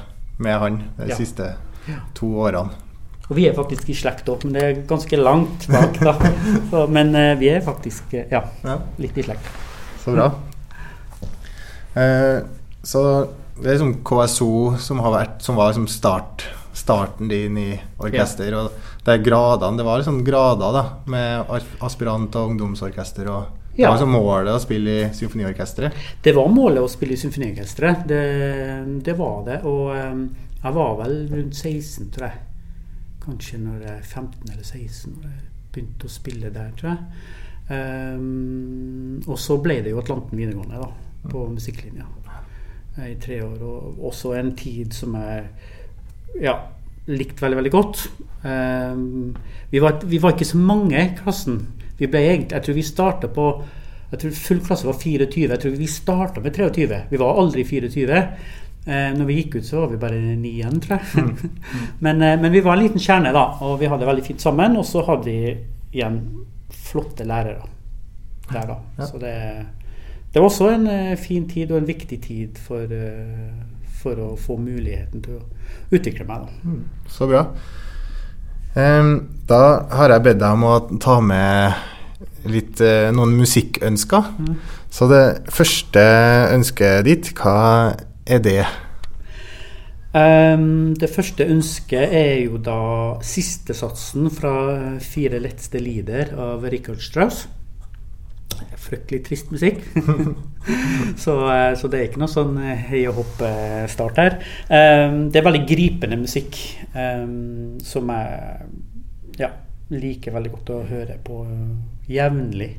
med 0.43 0.59
han 0.61 0.83
de 0.97 1.09
ja. 1.11 1.17
siste 1.17 1.55
to 2.15 2.29
årene. 2.43 2.69
Og 3.27 3.35
vi 3.35 3.47
er 3.49 3.55
faktisk 3.55 3.89
i 3.91 3.95
slekt 3.97 4.29
òg, 4.31 4.45
men 4.47 4.55
det 4.55 4.61
er 4.63 4.77
ganske 4.87 5.17
langt 5.19 5.67
bak. 5.67 5.97
da. 5.99 6.13
Så, 6.71 6.85
men 6.87 7.11
uh, 7.15 7.33
vi 7.39 7.49
er 7.51 7.65
faktisk 7.65 8.13
uh, 8.15 8.23
ja, 8.31 8.41
litt 9.01 9.17
i 9.19 9.25
slekt. 9.25 9.49
Så 10.03 10.13
bra. 10.15 10.29
Eh, 11.97 12.39
så 12.85 13.01
det 13.57 13.65
er 13.65 13.73
liksom 13.73 13.95
KSO 14.05 14.51
som, 14.79 15.01
har 15.03 15.11
vært, 15.15 15.39
som 15.43 15.57
var 15.57 15.71
liksom 15.71 15.87
start, 15.91 16.45
starten 16.77 17.27
din 17.31 17.57
i 17.59 17.71
orkester. 17.97 18.53
og 18.55 18.86
det 19.07 19.13
er 19.15 19.24
gradene, 19.24 19.80
det 19.80 19.86
var 19.88 20.01
liksom 20.01 20.19
grader 20.27 20.74
da, 20.75 20.83
med 21.07 21.51
aspirant- 21.80 22.36
og 22.36 22.50
ungdomsorkester. 22.51 23.30
og 23.31 23.45
det 23.77 23.86
var 23.86 23.94
liksom 23.94 24.12
målet 24.12 24.51
å 24.51 24.59
spille 24.59 24.94
i 24.98 25.06
symfoniorkesteret? 25.15 26.01
Det 26.25 26.33
var 26.36 26.50
målet 26.51 26.81
å 26.83 26.89
spille 26.92 27.13
i 27.13 27.21
symfoniorkesteret. 27.21 28.04
Det, 28.09 28.21
det, 29.06 29.13
var 29.15 29.45
det. 29.45 29.57
Og 29.69 29.94
um, 29.94 30.24
jeg 30.63 30.75
var 30.75 30.95
vel 31.00 31.15
rundt 31.30 31.56
16, 31.56 32.09
tror 32.15 32.25
jeg. 32.27 32.42
Kanskje 33.24 33.62
når 33.62 33.86
jeg 33.86 33.94
er 33.94 34.04
15 34.04 34.51
eller 34.51 34.65
16 34.65 35.13
når 35.13 35.30
jeg 35.30 35.44
begynte 35.75 36.09
å 36.09 36.15
spille 36.18 36.51
der, 36.57 36.71
tror 36.80 36.92
jeg. 36.92 37.25
Um, 37.69 39.21
og 39.27 39.38
så 39.39 39.59
ble 39.62 39.80
det 39.86 39.94
jo 39.94 40.01
Atlanten 40.01 40.42
videregående 40.42 40.81
da, 40.81 40.92
på 41.30 41.48
musikklinja 41.54 42.09
i 43.06 43.13
tre 43.21 43.39
år. 43.45 43.62
Og 43.62 44.04
også 44.09 44.33
en 44.36 44.56
tid 44.57 44.98
som 44.98 45.15
jeg 45.21 45.45
ja, 46.42 46.57
likte 47.07 47.45
veldig, 47.45 47.57
veldig 47.62 47.74
godt. 47.74 48.04
Um, 48.44 49.33
vi, 49.71 49.81
var, 49.83 50.00
vi, 50.04 50.19
var, 50.24 50.36
ikke 50.36 50.48
så 50.48 50.59
mange 50.59 51.00
i 51.00 51.15
klassen. 51.18 51.62
Vi 51.98 52.09
ble 52.12 52.21
egentlig, 52.27 52.56
jeg 52.56 52.68
tror 52.68 52.77
vi 52.77 52.86
starta 52.86 53.31
på 53.33 53.50
jeg 54.07 54.21
tror 54.21 54.36
Full 54.39 54.59
klasse 54.63 54.88
var 54.88 54.95
24. 54.95 55.50
Jeg 55.51 55.59
tror 55.59 55.74
vi 55.75 55.88
starta 55.92 56.42
med 56.44 56.56
23. 56.56 57.00
Vi 57.09 57.19
var 57.19 57.39
aldri 57.42 57.65
24. 57.68 58.19
Eh, 58.88 59.07
når 59.18 59.25
vi 59.27 59.36
gikk 59.42 59.57
ut, 59.57 59.65
så 59.68 59.81
var 59.81 59.89
vi 59.92 60.00
bare 60.00 60.19
ni 60.39 60.54
igjen, 60.62 60.77
tror 60.83 61.01
jeg. 61.01 61.25
Mm. 61.25 61.31
Mm. 61.33 61.88
men, 62.06 62.21
eh, 62.24 62.38
men, 62.39 62.54
vi 62.54 62.62
var 62.63 62.77
en 62.77 62.86
liten 62.86 63.04
kjerne, 63.04 63.33
da, 63.36 63.50
og 63.59 63.81
vi 63.81 63.89
hadde 63.92 64.06
det 64.06 64.12
veldig 64.13 64.27
fint 64.30 64.45
sammen. 64.45 64.77
Og 64.80 64.88
så 64.88 65.04
hadde 65.09 65.27
vi 65.27 65.57
igjen 65.92 66.21
flotte 66.71 67.27
lærere 67.27 67.68
der, 68.48 68.69
da. 68.69 68.77
Ja. 68.95 69.09
Så 69.09 69.19
det, 69.19 69.33
det, 70.31 70.39
var 70.39 70.48
også 70.48 70.69
en 70.71 70.88
eh, 70.88 71.18
fin 71.19 71.50
tid 71.51 71.74
og 71.74 71.81
en 71.81 71.89
viktig 71.89 72.21
tid 72.24 72.62
for, 72.63 72.88
uh, 72.88 73.76
for 74.07 74.24
å 74.24 74.31
få 74.39 74.57
muligheten 74.62 75.25
til 75.25 75.42
å 75.42 75.44
utvikle 75.92 76.27
meg. 76.30 76.48
Da. 76.48 76.71
Mm. 76.71 76.81
Så 77.12 77.27
bra. 77.30 77.44
Da 78.77 79.62
har 79.98 80.13
jeg 80.13 80.25
bedt 80.25 80.42
deg 80.42 80.54
om 80.54 80.65
å 80.68 80.75
ta 81.01 81.19
med 81.24 81.74
litt, 82.47 82.81
eh, 82.81 83.11
noen 83.11 83.35
musikkønsker. 83.37 84.33
Mm. 84.40 84.57
Så 84.94 85.07
det 85.09 85.23
første 85.52 86.04
ønsket 86.54 87.06
ditt, 87.07 87.31
hva 87.35 87.95
er 88.26 88.40
det? 88.40 88.66
Um, 90.18 90.95
det 90.95 91.09
første 91.11 91.45
ønsket 91.45 92.14
er 92.16 92.45
jo 92.47 92.57
da 92.57 93.19
sistesatsen 93.21 94.31
fra 94.31 94.97
'Fire 95.04 95.40
letteste 95.40 95.80
lider' 95.83 96.33
av 96.33 96.64
Richard 96.64 97.02
Strauss. 97.02 97.47
Fryktelig 98.76 99.24
trist 99.26 99.52
musikk. 99.52 99.81
så, 101.24 101.36
eh, 101.54 101.71
så, 101.80 101.90
det 101.92 102.00
er 102.00 102.09
ikke 102.09 102.21
noe 102.21 102.31
sånn 102.31 102.57
hei 102.59 103.06
og 103.09 103.21
hopp-start 103.21 104.21
her. 104.21 104.38
Um, 104.69 105.28
det 105.31 105.42
er 105.42 105.47
veldig 105.47 105.64
gripende 105.69 106.19
musikk 106.21 106.59
som 107.86 108.09
jeg 108.09 108.69
ja, 109.38 109.52
liker 109.94 110.33
veldig 110.33 110.52
godt 110.56 110.71
å 110.74 110.80
høre 110.90 111.19
på 111.21 111.44
jevnlig. 112.09 112.71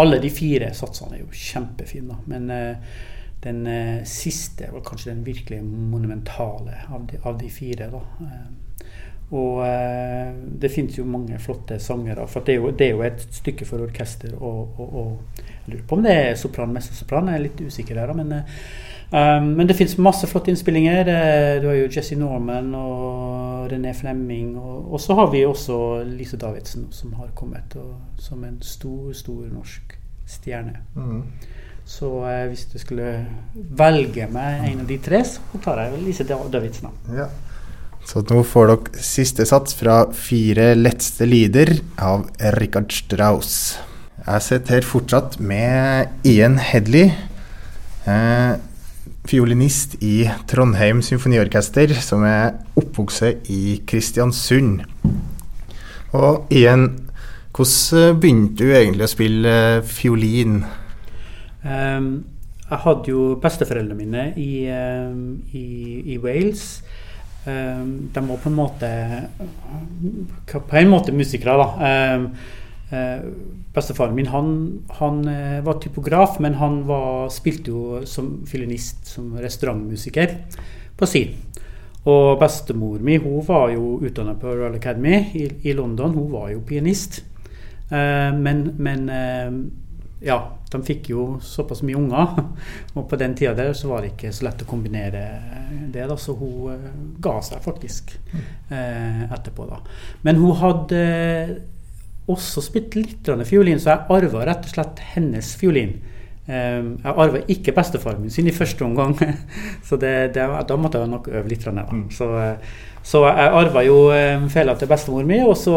Alle 0.00 0.20
de 0.22 0.30
fire 0.32 0.70
satsene 0.74 1.18
er 1.18 1.24
jo 1.26 1.42
kjempefine, 1.44 2.22
men 2.30 2.48
uh, 2.48 3.02
den 3.44 3.66
siste 4.08 4.70
var 4.72 4.82
kanskje 4.86 5.12
den 5.12 5.26
virkelig 5.26 5.60
monumentale 5.62 6.80
av 6.88 7.04
de, 7.10 7.20
av 7.28 7.36
de 7.38 7.50
fire. 7.52 7.90
da. 7.92 8.00
Og 9.34 9.62
eh, 9.66 10.34
det 10.62 10.70
finnes 10.70 10.98
jo 10.98 11.04
mange 11.08 11.38
flotte 11.42 11.80
sangere. 11.82 12.28
For 12.30 12.46
det 12.46 12.54
er, 12.54 12.60
jo, 12.60 12.70
det 12.70 12.86
er 12.86 12.92
jo, 12.94 13.02
et 13.06 13.24
stykke 13.40 13.66
for 13.66 13.82
orkester. 13.82 14.36
Og, 14.38 14.78
og, 14.78 14.96
og, 15.02 15.44
jeg 15.66 15.72
lurer 15.72 15.86
på 15.88 15.98
om 15.98 16.04
det 16.04 16.12
er 16.14 16.36
sopran, 16.38 16.74
mestersopran. 16.74 17.32
Jeg 17.32 17.40
er 17.40 17.46
litt 17.48 17.62
usikker 17.66 17.98
der. 17.98 18.12
Men, 18.14 18.32
eh, 18.38 19.42
men 19.42 19.66
det 19.66 19.76
finnes 19.78 19.98
masse 19.98 20.30
flotte 20.30 20.52
innspillinger. 20.52 21.10
Eh, 21.10 21.56
du 21.62 21.66
har 21.72 21.80
jo 21.80 21.90
Jesse 21.90 22.18
Norman 22.18 22.70
og 22.78 23.66
René 23.72 23.96
Flemming. 23.98 24.54
Og, 24.60 24.92
og, 24.92 25.02
så 25.02 25.18
har 25.18 25.30
vi 25.34 25.42
også 25.46 25.80
Lise 26.06 26.38
Davidsen, 26.38 26.86
som 26.94 27.18
har 27.18 27.34
kommet 27.34 27.74
som 28.22 28.44
en 28.46 28.62
stor, 28.62 29.10
stor 29.12 29.42
norsk 29.50 29.98
stjerne. 30.26 30.78
Mm. 30.94 31.22
Så 31.86 32.08
eh, 32.30 32.46
hvis 32.50 32.64
du 32.70 32.78
skulle 32.78 33.10
velge 33.54 34.26
meg 34.30 34.70
en 34.70 34.80
av 34.82 34.88
de 34.88 34.98
tre, 35.02 35.22
så 35.26 35.60
tar 35.62 35.84
jeg 35.84 36.02
Lise 36.02 36.26
Davidsen. 36.26 36.90
Ja. 37.14 37.28
Så 38.06 38.22
nå 38.30 38.42
får 38.46 38.68
dere 38.70 39.02
siste 39.02 39.42
sats 39.48 39.74
fra 39.74 39.96
Fire 40.14 40.70
letteste 40.78 41.26
lider 41.26 41.72
av 41.98 42.28
Richard 42.54 42.92
Strauss. 42.94 43.56
Jeg 44.20 44.44
sitter 44.46 44.76
her 44.76 44.86
fortsatt 44.86 45.40
med 45.42 46.12
Ian 46.26 46.60
Hedley, 46.62 47.10
eh, 48.06 48.52
fiolinist 49.26 49.96
i 50.06 50.28
Trondheim 50.46 51.02
Symfoniorkester, 51.02 51.94
som 51.98 52.22
er 52.22 52.54
oppvokst 52.78 53.50
i 53.50 53.80
Kristiansund. 53.86 54.84
Og 56.14 56.46
Ian, 56.54 57.10
hvordan 57.50 58.20
begynte 58.22 58.62
du 58.62 58.70
egentlig 58.70 59.08
å 59.08 59.14
spille 59.16 59.56
fiolin? 59.82 60.60
Um, 61.66 62.24
jeg 62.70 62.82
hadde 62.86 63.10
jo 63.10 63.34
besteforeldrene 63.42 63.98
mine 63.98 64.28
i, 64.38 64.68
um, 64.70 65.42
i, 65.50 65.66
i 66.14 66.18
Wales. 66.22 66.84
Um, 67.46 68.10
de 68.12 68.26
var 68.26 68.36
på 68.42 68.48
en 68.48 68.56
måte 68.58 68.88
På 70.50 70.76
en 70.76 70.88
måte 70.90 71.12
musikere, 71.14 71.54
da. 71.60 71.66
Uh, 72.86 73.20
bestefaren 73.74 74.14
min 74.14 74.26
han, 74.30 74.48
han 74.98 75.20
uh, 75.28 75.60
var 75.66 75.78
typograf, 75.82 76.40
men 76.42 76.54
han 76.58 76.80
var, 76.88 77.28
spilte 77.30 77.70
jo 77.70 78.00
som 78.06 78.40
fiolinist, 78.46 79.06
som 79.06 79.34
restaurantmusiker, 79.38 80.34
på 80.98 81.06
sin. 81.06 81.34
Og 82.06 82.38
bestemor 82.40 83.02
mi 83.02 83.18
hun 83.18 83.42
var 83.46 83.70
jo 83.74 83.96
utdannet 84.02 84.38
på 84.42 84.50
Royal 84.54 84.78
Academy 84.78 85.16
i, 85.34 85.48
i, 85.62 85.72
London. 85.74 86.14
Hun 86.14 86.30
var 86.32 86.50
jo 86.50 86.62
pianist. 86.66 87.24
Uh, 87.90 88.34
men, 88.34 88.72
men 88.78 89.10
ja, 90.24 90.36
de 90.72 90.80
fikk 90.84 91.10
jo 91.12 91.24
såpass 91.44 91.82
mye 91.84 91.98
unger. 91.98 92.40
Og 92.96 93.06
på 93.10 93.18
den 93.20 93.36
tida 93.36 93.54
der 93.56 93.74
så 93.76 93.90
var 93.92 94.02
det 94.02 94.14
ikke 94.14 94.32
så 94.34 94.48
lett 94.48 94.64
å 94.64 94.68
kombinere 94.68 95.22
det, 95.92 96.06
da, 96.08 96.16
så 96.20 96.36
hun 96.38 96.72
uh, 96.72 96.90
ga 97.22 97.36
seg 97.44 97.62
faktisk 97.64 98.14
eh, 98.70 99.24
etterpå. 99.26 99.66
da. 99.68 99.80
Men 100.26 100.40
hun 100.40 100.56
hadde 100.60 101.00
også 102.30 102.62
spilt 102.64 102.96
litt 102.98 103.28
fiolin, 103.46 103.80
så 103.80 103.92
jeg 103.92 104.16
arva 104.16 104.44
rett 104.48 104.66
og 104.66 104.72
slett 104.72 105.02
hennes 105.14 105.52
fiolin. 105.60 105.94
Eh, 106.46 106.80
jeg 106.80 107.12
arva 107.12 107.42
ikke 107.52 107.74
bestefaren 107.76 108.24
min 108.24 108.32
sin 108.32 108.48
i 108.48 108.54
første 108.56 108.86
omgang, 108.86 109.14
så 109.86 110.00
det, 110.00 110.14
det, 110.34 110.46
da 110.68 110.80
måtte 110.80 111.02
jeg 111.02 111.12
nok 111.12 111.30
øve 111.32 111.52
litt. 111.52 111.66
Da. 111.66 111.86
Mm. 111.90 112.08
Så, 112.14 112.30
så 113.06 113.26
jeg 113.28 113.52
arva 113.60 113.84
jo 113.86 114.00
fela 114.52 114.78
til 114.78 114.90
bestemor 114.90 115.28
mi, 115.28 115.42
og 115.44 115.56
så 115.60 115.76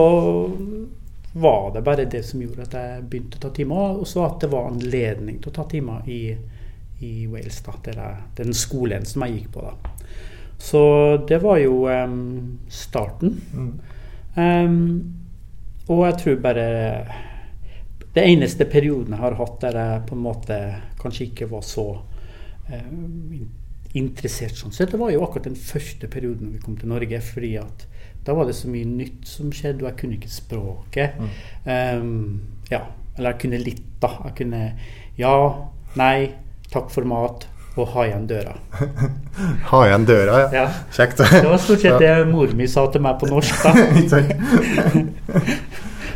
var 1.33 1.73
det 1.73 1.81
bare 1.81 2.05
det 2.05 2.23
som 2.25 2.41
gjorde 2.41 2.65
at 2.65 2.73
jeg 2.73 3.03
begynte 3.09 3.37
å 3.37 3.43
ta 3.43 3.51
timer, 3.53 3.99
og 4.01 4.07
så 4.09 4.25
at 4.25 4.41
det 4.41 4.49
var 4.51 4.71
anledning 4.71 5.37
til 5.39 5.51
å 5.51 5.57
ta 5.59 5.65
timer 5.69 6.09
i, 6.09 6.23
i 7.05 7.13
Wales. 7.29 7.61
da, 7.65 7.75
det 7.85 7.95
er 7.95 8.17
Den 8.39 8.53
skolen 8.57 9.05
som 9.05 9.25
jeg 9.25 9.37
gikk 9.37 9.51
på. 9.53 9.67
da. 9.67 9.93
Så 10.59 10.81
det 11.29 11.39
var 11.39 11.57
jo 11.61 11.85
um, 11.87 12.59
starten. 12.67 13.37
Mm. 13.53 13.71
Um, 14.35 15.15
og 15.89 16.03
jeg 16.05 16.17
tror 16.21 16.35
bare 16.43 16.65
Det 18.13 18.21
eneste 18.21 18.67
perioden 18.69 19.15
jeg 19.15 19.21
har 19.23 19.37
hatt 19.39 19.55
der 19.63 19.77
jeg 19.79 20.03
på 20.09 20.15
en 20.15 20.21
måte 20.21 20.57
kanskje 21.01 21.25
ikke 21.29 21.47
var 21.49 21.63
så 21.65 21.85
um, 22.69 23.47
interessert 23.97 24.57
sånn 24.57 24.73
sett, 24.73 24.91
det 24.93 24.99
var 25.01 25.09
jo 25.13 25.23
akkurat 25.25 25.47
den 25.49 25.57
første 25.57 26.09
perioden 26.11 26.51
vi 26.53 26.61
kom 26.61 26.77
til 26.77 26.91
Norge. 26.91 27.21
fordi 27.21 27.55
at 27.57 27.87
da 28.29 28.35
var 28.37 28.45
det 28.45 28.53
så 28.53 28.69
mye 28.69 28.85
nytt 28.85 29.25
som 29.25 29.49
skjedde, 29.49 29.81
og 29.81 29.89
jeg 29.89 29.97
kunne 29.97 30.13
ikke 30.19 30.29
språket. 30.29 31.17
Mm. 31.17 31.29
Um, 31.65 32.45
ja, 32.69 32.85
eller 33.17 33.33
jeg 33.33 33.41
kunne 33.41 33.57
litt, 33.63 33.87
da. 34.03 34.11
Jeg 34.27 34.35
kunne 34.37 34.59
ja, 35.17 35.31
nei, 35.97 36.29
takk 36.69 36.93
for 36.93 37.01
mat 37.09 37.47
og 37.73 37.89
ha 37.95 38.05
igjen 38.05 38.27
døra. 38.29 38.53
ha 39.71 39.79
igjen 39.87 40.05
døra, 40.05 40.43
ja. 40.43 40.49
ja. 40.59 40.67
Kjekt. 40.93 41.17
det 41.25 41.41
var 41.47 41.57
stort 41.63 41.81
sett 41.81 41.97
det 42.03 42.11
mor 42.29 42.53
mi 42.53 42.67
sa 42.69 42.85
til 42.93 43.01
meg 43.01 43.17
på 43.17 43.25
norsk, 43.31 43.65
da. 43.65 43.73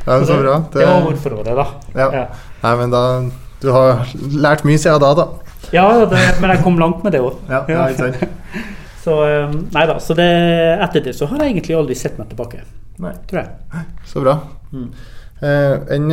ja, 0.06 0.22
så 0.22 0.38
bra. 0.38 0.70
Det, 0.70 0.78
det 0.78 0.86
var 0.86 1.10
ordforrådet, 1.10 1.58
da. 1.64 1.66
Ja. 1.98 2.08
ja. 2.20 2.26
Nei, 2.62 2.76
men 2.84 2.94
da 2.94 3.02
Du 3.64 3.72
har 3.74 4.06
lært 4.38 4.62
mye 4.70 4.78
siden 4.78 5.02
da, 5.02 5.16
da. 5.18 5.26
Ja, 5.74 6.06
det, 6.06 6.22
men 6.44 6.54
jeg 6.54 6.62
kom 6.62 6.78
langt 6.78 7.02
med 7.02 7.18
det 7.18 7.26
òg. 7.26 7.42
Ja, 7.50 7.66
ja. 7.66 7.90
Så 9.04 9.18
ehm, 9.28 9.58
nei 9.74 9.84
da, 9.90 9.98
så 10.00 10.16
det, 10.18 10.30
etter 10.86 11.04
det 11.04 11.16
så 11.18 11.28
har 11.32 11.44
jeg 11.44 11.58
egentlig 11.58 11.76
aldri 11.76 11.98
sett 12.00 12.20
meg 12.20 12.32
tilbake. 12.32 12.64
Nei. 13.04 13.12
Tror 13.28 13.42
jeg. 13.42 13.84
Så 14.08 14.24
bra. 14.24 14.38
Mm. 14.72 14.88
Eh, 15.44 15.74
en 15.96 16.12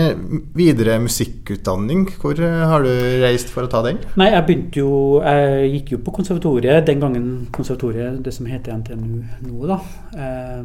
videre 0.59 0.97
musikkutdanning, 1.05 2.09
hvor 2.19 2.41
eh, 2.43 2.63
har 2.67 2.83
du 2.83 2.91
reist 3.23 3.53
for 3.55 3.63
å 3.63 3.71
ta 3.71 3.83
den? 3.87 4.01
Nei, 4.19 4.33
Jeg 4.33 4.47
begynte 4.49 4.81
jo 4.81 5.21
Jeg 5.23 5.69
gikk 5.75 5.93
jo 5.95 6.01
på 6.07 6.15
konservatoriet, 6.17 6.87
den 6.89 7.05
gangen 7.05 7.29
konservatoriet, 7.55 8.19
det 8.25 8.35
som 8.35 8.49
heter 8.51 8.81
NTNU 8.81 9.21
nå, 9.47 9.61
da. 9.71 9.79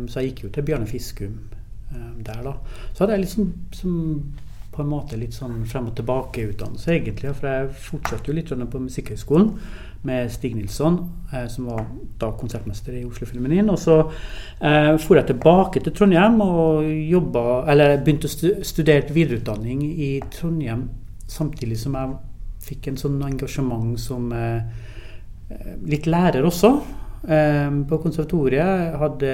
Så 0.09 0.23
jeg 0.23 0.31
gikk 0.31 0.47
jo 0.47 0.55
til 0.55 0.65
Bjarne 0.65 0.89
Fiskum 0.89 1.35
um, 1.93 2.17
der, 2.25 2.41
da. 2.41 2.55
Så 2.95 3.03
hadde 3.03 3.19
jeg 3.19 3.27
liksom 3.27 3.51
som, 3.75 3.99
på 4.73 4.81
en 4.81 4.89
måte 4.89 5.19
litt 5.19 5.35
sånn 5.37 5.61
frem 5.69 5.91
og 5.91 5.99
tilbake-utdannelse, 5.99 6.95
egentlig. 6.95 7.35
For 7.37 7.51
jeg 7.51 7.69
fortsatte 7.91 8.31
jo 8.31 8.39
litt 8.39 8.49
på 8.49 8.81
Musikkhøgskolen 8.87 9.53
med 10.05 10.31
Stig 10.31 10.55
Nilsson, 10.55 10.99
eh, 11.33 11.47
som 11.51 11.69
var 11.71 11.85
da 12.21 12.31
konsertmester 12.37 12.93
i 12.95 13.05
Oslo-Filharmonien. 13.05 13.69
Og 13.73 13.79
så 13.81 13.97
eh, 14.05 14.93
for 15.01 15.19
jeg 15.19 15.31
tilbake 15.31 15.81
til 15.83 15.95
Trondheim 15.95 16.39
og 16.45 16.85
jobba, 16.85 17.65
eller 17.71 17.97
begynte 18.05 18.29
å 18.29 18.63
studere 18.65 19.15
videreutdanning 19.15 19.83
i 19.85 20.11
Trondheim 20.33 20.87
samtidig 21.27 21.79
som 21.81 21.97
jeg 21.97 22.15
fikk 22.65 22.89
en 22.89 22.99
sånn 22.99 23.19
engasjement 23.25 23.99
som 24.01 24.31
eh, 24.33 24.61
eh 25.49 25.75
litt 25.85 26.09
lærer 26.09 26.45
også. 26.45 26.71
Eh, 27.27 27.69
på 27.89 28.01
konservatoriet 28.01 28.61
jeg 28.61 28.99
hadde 29.01 29.31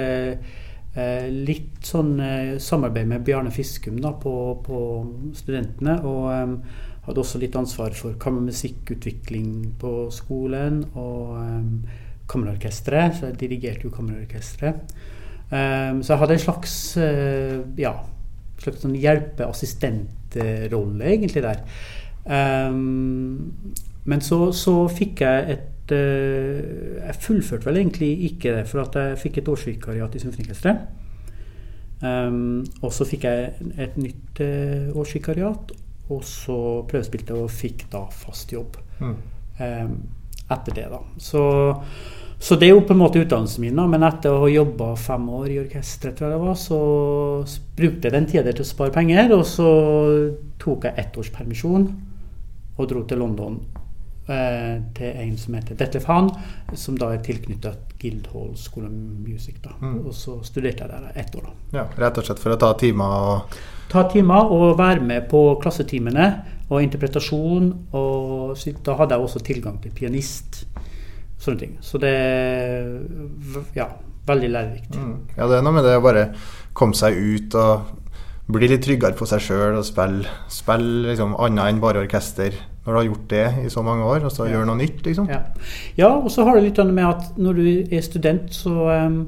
eh, 0.96 1.28
litt 1.32 1.84
sånn 1.84 2.16
samarbeid 2.60 3.08
med 3.08 3.24
Bjarne 3.24 3.52
Fiskum 3.52 4.00
da, 4.00 4.12
på, 4.12 4.34
på 4.64 4.80
studentene. 5.36 6.00
og 6.04 6.90
hadde 7.06 7.22
også 7.22 7.38
litt 7.42 7.56
ansvar 7.58 7.94
for 7.98 8.14
kammermusikkutvikling 8.22 9.50
på 9.80 9.92
skolen 10.14 10.76
og 10.94 11.22
um, 11.40 11.72
kammerorkesteret, 12.30 13.18
så 13.18 13.22
jeg 13.30 13.40
dirigerte 13.40 13.84
jo 13.88 13.94
kammerorkesteret. 13.94 14.76
Um, 15.52 15.96
så 16.02 16.08
jeg 16.14 16.20
hadde 16.22 16.34
en 16.38 16.46
slags 16.46 16.74
uh, 16.96 17.58
ja, 17.80 17.92
slags 18.62 18.80
sånn 18.84 18.96
hjelpeassistentrolle, 18.96 21.04
egentlig, 21.10 21.42
der. 21.44 21.58
Um, 22.22 23.50
men 24.06 24.20
så, 24.22 24.52
så, 24.54 24.88
fikk 24.90 25.20
jeg 25.24 25.50
et 25.56 25.90
uh, 25.90 26.62
Jeg 27.02 27.14
fullførte 27.22 27.66
vel 27.66 27.76
egentlig 27.82 28.12
ikke 28.30 28.50
det, 28.56 28.66
for 28.70 28.78
at 28.84 28.92
jeg 28.98 29.20
fikk 29.24 29.34
et 29.40 29.50
årsvikariat 29.50 30.14
i 30.14 30.22
Symfoniorkesteret. 30.22 30.78
Um, 32.02 32.64
og 32.82 32.90
så 32.94 33.02
fikk 33.06 33.22
jeg 33.28 33.38
et 33.78 33.96
nytt 33.98 34.40
uh, 34.42 34.96
årsvikariat, 34.98 35.72
og 36.12 36.24
så 36.26 36.56
prøvespilte 36.88 37.36
og 37.36 37.52
fikk 37.52 37.86
da 37.92 38.04
fast 38.12 38.52
jobb 38.54 38.76
mm. 39.00 39.14
eh, 39.58 39.88
etter 40.52 40.76
det, 40.76 40.86
da. 40.92 41.00
Så, 41.22 41.42
så, 42.38 42.56
det 42.60 42.68
er 42.68 42.74
jo 42.74 42.84
på 42.86 42.94
en 42.94 43.00
måte 43.00 43.22
utdannelsen 43.22 43.64
min, 43.64 43.78
da. 43.78 43.86
Men 43.88 44.06
etter 44.06 44.34
å 44.34 44.44
ha 44.44 44.50
jobba 44.52 44.92
fem 45.00 45.28
år 45.40 45.50
i 45.50 45.60
orkesteret, 45.62 46.18
tror 46.18 46.28
jeg 46.28 46.38
det 46.38 46.46
var, 46.46 46.58
så 46.60 46.80
brukte 47.78 48.08
jeg 48.08 48.16
den 48.16 48.30
tida 48.30 48.52
til 48.52 48.66
å 48.66 48.72
spare 48.72 48.94
penger. 48.94 49.32
Og 49.38 49.46
så 49.48 49.70
tok 50.62 50.88
jeg 50.88 50.98
ett 51.00 51.18
års 51.18 51.32
permisjon 51.34 51.88
og 52.78 52.88
dro 52.88 53.04
til 53.08 53.20
London 53.20 53.60
til 54.26 55.16
en 55.18 55.32
som 55.36 55.54
heter 55.58 55.74
Detlef 55.74 56.04
Hahn, 56.06 56.28
som 56.78 56.94
da 56.98 57.08
er 57.12 57.22
tilknyttet 57.26 57.96
Guildhall 58.02 58.52
School 58.56 58.86
of 58.86 58.92
Music. 58.92 59.56
da. 59.64 59.70
Mm. 59.80 60.06
Og 60.06 60.14
så 60.14 60.38
studerte 60.46 60.84
jeg 60.84 60.90
der 60.90 61.12
ett 61.20 61.34
år. 61.36 61.42
da. 61.48 61.78
Ja, 61.78 61.86
Rett 61.98 62.18
og 62.18 62.24
slett 62.24 62.38
for 62.42 62.54
å 62.54 62.58
ta 62.60 62.72
timer 62.78 63.04
og 63.04 63.56
ta 63.92 64.06
timer 64.08 64.48
og 64.50 64.78
være 64.78 65.00
med 65.04 65.28
på 65.28 65.42
klassetimene 65.62 66.28
og 66.70 66.82
interpretasjon. 66.82 67.72
Og 67.92 68.56
da 68.84 68.94
hadde 68.96 69.14
jeg 69.18 69.26
også 69.26 69.42
tilgang 69.44 69.80
til 69.82 69.92
pianist. 69.92 70.64
Sånne 71.42 71.58
ting. 71.58 71.76
Så 71.82 71.98
det 71.98 72.14
Ja, 73.74 73.88
veldig 74.26 74.50
lærerikt. 74.50 74.96
Mm. 74.96 75.16
Ja, 75.36 75.48
det 75.48 75.58
er 75.58 75.62
noe 75.66 75.72
med 75.72 75.84
det 75.84 75.96
å 75.98 76.04
bare 76.04 76.28
komme 76.72 76.94
seg 76.94 77.16
ut 77.18 77.54
og 77.58 77.98
bli 78.52 78.68
litt 78.68 78.84
tryggere 78.84 79.16
på 79.16 79.26
seg 79.26 79.40
sjøl 79.40 79.78
og 79.78 79.84
spille, 79.86 80.28
spille 80.48 81.10
liksom 81.10 81.34
annet 81.38 81.68
enn 81.72 81.80
bare 81.82 82.02
orkester. 82.04 82.52
Når 82.82 82.92
du 82.92 82.98
har 82.98 83.06
gjort 83.06 83.30
det 83.30 83.46
i 83.62 83.70
så 83.70 83.82
mange 83.86 84.04
år, 84.04 84.24
og 84.26 84.34
så 84.34 84.48
ja. 84.48 84.56
gjøre 84.56 84.66
noe 84.72 84.80
nytt, 84.80 85.04
liksom. 85.06 85.30
Ja, 85.30 85.44
ja 85.98 86.10
og 86.16 86.30
så 86.34 86.46
har 86.48 86.58
det 86.58 86.66
litt 86.66 86.82
med 86.90 87.06
at 87.06 87.38
når 87.38 87.60
du 87.60 87.66
er 87.94 88.02
student, 88.02 88.54
så 88.54 88.88
um, 88.90 89.20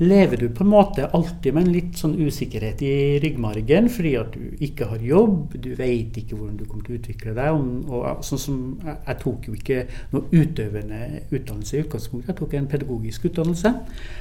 lever 0.00 0.36
du 0.36 0.48
på 0.48 0.64
en 0.64 0.70
måte 0.72 1.08
alltid 1.12 1.54
med 1.54 1.66
en 1.66 1.74
litt 1.74 1.98
sånn 2.00 2.14
usikkerhet 2.16 2.80
i 2.84 2.92
ryggmargen 3.20 3.90
fordi 3.92 4.14
at 4.16 4.32
du 4.32 4.62
ikke 4.64 4.88
har 4.88 5.02
jobb, 5.04 5.58
du 5.60 5.74
vet 5.76 6.16
ikke 6.16 6.38
hvordan 6.38 6.56
du 6.56 6.64
kommer 6.64 6.86
til 6.86 6.94
å 6.94 7.00
utvikle 7.02 7.34
deg. 7.36 7.58
Og, 7.58 7.98
og 7.98 8.22
sånn 8.24 8.40
som 8.40 8.62
jeg, 8.80 8.96
jeg, 8.96 9.18
tok 9.24 9.48
jo 9.48 9.58
ikke 9.58 9.82
noe 10.14 10.40
utøvende 10.40 11.02
utdannelse 11.28 11.76
i 11.76 11.84
utgangspunktet, 11.84 12.32
jeg 12.32 12.40
tok 12.40 12.56
en 12.56 12.70
pedagogisk 12.72 13.28
utdannelse. 13.28 13.74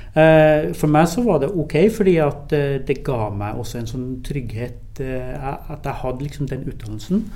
Uh, 0.09 0.75
for 0.75 0.91
meg 0.91 1.07
så 1.07 1.23
var 1.23 1.39
det 1.43 1.51
ok, 1.63 1.77
fordi 1.95 2.17
at 2.27 2.55
uh, 2.59 2.75
det 2.83 2.99
ga 3.07 3.29
meg 3.39 3.63
også 3.63 3.79
en 3.79 3.91
sånn 3.93 4.07
trygghet 4.25 4.99
uh, 4.99 5.57
at 5.77 5.87
jeg 5.87 5.99
hadde 6.03 6.27
liksom 6.27 6.51
den 6.51 6.67
utdannelsen. 6.67 7.27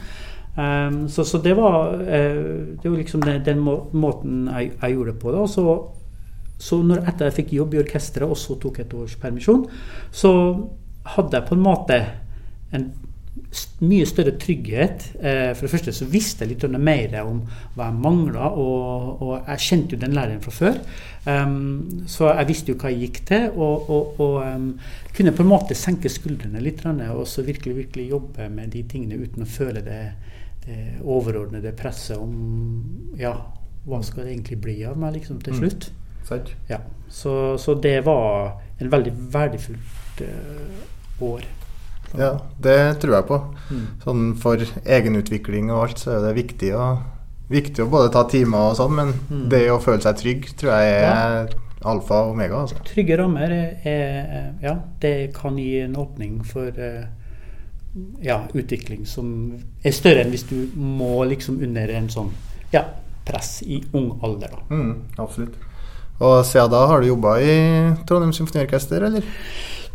Um, 0.54 1.08
så, 1.10 1.26
så, 1.26 1.40
det 1.42 1.56
var, 1.58 1.96
uh, 1.98 2.78
det 2.78 2.86
var 2.86 2.98
liksom 3.00 3.24
den, 3.26 3.42
den 3.46 3.62
må, 3.64 3.78
måten 3.94 4.48
jeg, 4.52 4.74
jeg, 4.78 4.94
gjorde 4.94 5.12
det 5.12 5.20
på. 5.22 5.34
Da. 5.34 5.46
Så 5.50 5.66
så 6.64 6.80
når 6.86 7.08
etter 7.10 7.28
jeg 7.28 7.38
fikk 7.42 7.56
jobb 7.58 7.74
i 7.76 7.80
orkesteret 7.82 8.30
og 8.30 8.40
så 8.40 8.56
tok 8.62 8.84
et 8.84 8.94
års 8.96 9.18
permisjon, 9.20 9.66
så 10.14 10.30
hadde 11.16 11.36
jeg 11.36 11.50
på 11.50 11.58
en 11.58 11.66
måte 11.66 11.98
en 12.74 12.86
mye 13.84 14.06
større 14.08 14.36
trygghet. 14.40 15.08
Uh, 15.18 15.52
for 15.58 15.66
det 15.66 15.72
første 15.74 15.94
så 15.96 16.08
visste 16.10 16.46
jeg 16.46 16.54
litt 16.54 16.78
mer 16.80 17.18
om 17.24 17.42
hva 17.76 17.90
jeg 17.90 18.00
mangla, 18.06 18.52
og, 18.54 19.10
og, 19.22 19.34
jeg 19.50 19.66
kjente 19.66 19.98
jo 19.98 20.02
den 20.06 20.16
læreren 20.16 20.44
fra 20.44 20.54
før. 20.56 20.80
Um, 21.26 22.06
så 22.08 22.30
jeg 22.32 22.50
visste 22.52 22.74
jo 22.74 22.80
hva 22.80 22.94
jeg 22.94 23.08
gikk 23.08 23.20
til, 23.28 23.50
og, 23.58 23.90
og, 23.90 24.22
og 24.24 24.38
um, 24.46 24.70
kunne 25.18 25.36
på 25.36 25.44
en 25.44 25.52
måte 25.52 25.78
senke 25.78 26.12
skuldrene 26.12 26.62
litt 26.64 26.86
og 26.86 27.26
så 27.30 27.44
virkelig, 27.44 27.76
virkelig 27.82 28.10
jobbe 28.10 28.50
med 28.50 28.72
de 28.74 28.84
tingene 28.88 29.20
uten 29.20 29.44
å 29.44 29.50
føle 29.50 29.84
det, 29.84 30.02
det 30.66 31.02
overordnede 31.04 31.74
presset 31.76 32.18
om 32.18 33.14
ja, 33.20 33.34
hva 33.84 34.00
skal 34.04 34.24
det 34.24 34.36
egentlig 34.36 34.60
bli 34.64 34.78
av 34.88 35.00
meg 35.00 35.18
liksom 35.18 35.42
til 35.44 35.56
mm. 35.56 35.60
slutt. 35.60 35.90
Mm. 35.92 36.00
Ja, 36.70 36.80
så, 37.12 37.58
så, 37.60 37.76
det 37.76 38.06
var 38.06 38.62
en 38.80 38.90
veldig 38.90 39.12
verdifullt 39.34 40.22
uh, 40.24 41.26
år. 41.28 41.44
Ja, 42.18 42.38
det 42.62 43.02
tror 43.02 43.18
jeg 43.18 43.28
på. 43.28 43.40
Mm. 43.74 43.84
Sånn 44.04 44.24
For 44.40 44.64
egenutvikling 44.86 45.72
og 45.74 45.88
alt, 45.88 46.04
så 46.04 46.16
er 46.16 46.28
det 46.28 46.38
viktig 46.38 46.72
å, 46.78 46.88
viktig 47.52 47.84
å 47.84 47.90
både 47.92 48.14
ta 48.14 48.24
timer 48.30 48.72
og 48.72 48.80
sånn, 48.80 48.96
men 48.98 49.14
mm. 49.28 49.44
det 49.52 49.66
å 49.74 49.82
føle 49.84 50.02
seg 50.06 50.22
trygg 50.22 50.48
tror 50.60 50.74
jeg 50.78 50.96
er 51.02 51.10
ja. 51.10 51.60
alfa 51.92 52.24
og 52.24 52.38
omega. 52.38 52.64
Altså. 52.64 52.80
Trygge 52.88 53.20
rammer 53.20 53.54
er, 53.58 54.54
ja, 54.64 54.78
det 55.04 55.34
kan 55.36 55.60
gi 55.60 55.84
en 55.84 56.00
åpning 56.00 56.40
for 56.48 56.72
eh, 56.72 57.04
ja, 58.22 58.40
utvikling 58.54 59.06
som 59.06 59.28
er 59.84 59.94
større 59.94 60.24
enn 60.24 60.34
hvis 60.34 60.48
du 60.50 60.58
må 60.76 61.24
liksom 61.30 61.60
under 61.64 61.92
en 61.94 62.10
sånn 62.10 62.32
ja, 62.74 62.88
press 63.26 63.62
i 63.66 63.84
ung 63.94 64.18
alder. 64.26 64.56
Da. 64.56 64.64
Mm, 64.74 64.96
absolutt. 65.22 65.60
Og 66.24 66.40
siden 66.48 66.72
da 66.74 66.86
har 66.90 67.02
du 67.02 67.10
jobba 67.10 67.38
i 67.42 67.54
Trondheim 68.08 68.34
Symfoniorkester, 68.36 69.06
eller? 69.10 69.28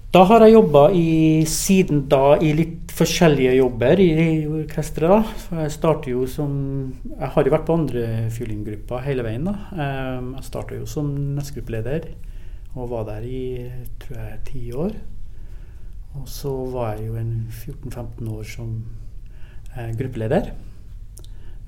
Da 0.08 0.22
har 0.24 0.40
jeg 0.40 0.54
jobba 0.54 0.86
siden 1.52 2.06
da 2.08 2.38
i 2.40 2.54
litt 2.56 2.94
forskjellige 2.96 3.58
jobber 3.58 4.00
i, 4.00 4.12
orkesteret. 4.48 5.34
Jeg 5.52 5.74
starter 5.74 6.14
jo 6.14 6.22
som 6.26 6.54
Jeg 7.10 7.28
har 7.34 7.44
jo 7.44 7.52
vært 7.52 7.66
på 7.68 7.76
andre 7.76 8.06
fiolingrupper 8.32 9.04
hele 9.04 9.26
veien. 9.26 9.44
da. 9.44 9.54
Ehm, 9.76 10.32
jeg 10.38 10.48
starta 10.48 10.78
jo 10.78 10.86
som 10.86 11.12
nestgruppeleder 11.36 12.08
og 12.74 12.88
var 12.88 13.04
der 13.04 13.22
i 13.26 13.68
tror 14.00 14.18
jeg 14.18 14.44
ti 14.48 14.72
år. 14.72 14.96
Og 16.16 16.24
så 16.30 16.52
var 16.72 16.96
jeg 16.96 17.08
jo 17.08 17.18
en 17.20 17.34
14-15 17.50 18.30
år 18.32 18.48
som 18.48 18.72
eh, 19.76 19.92
gruppeleder. 19.98 20.50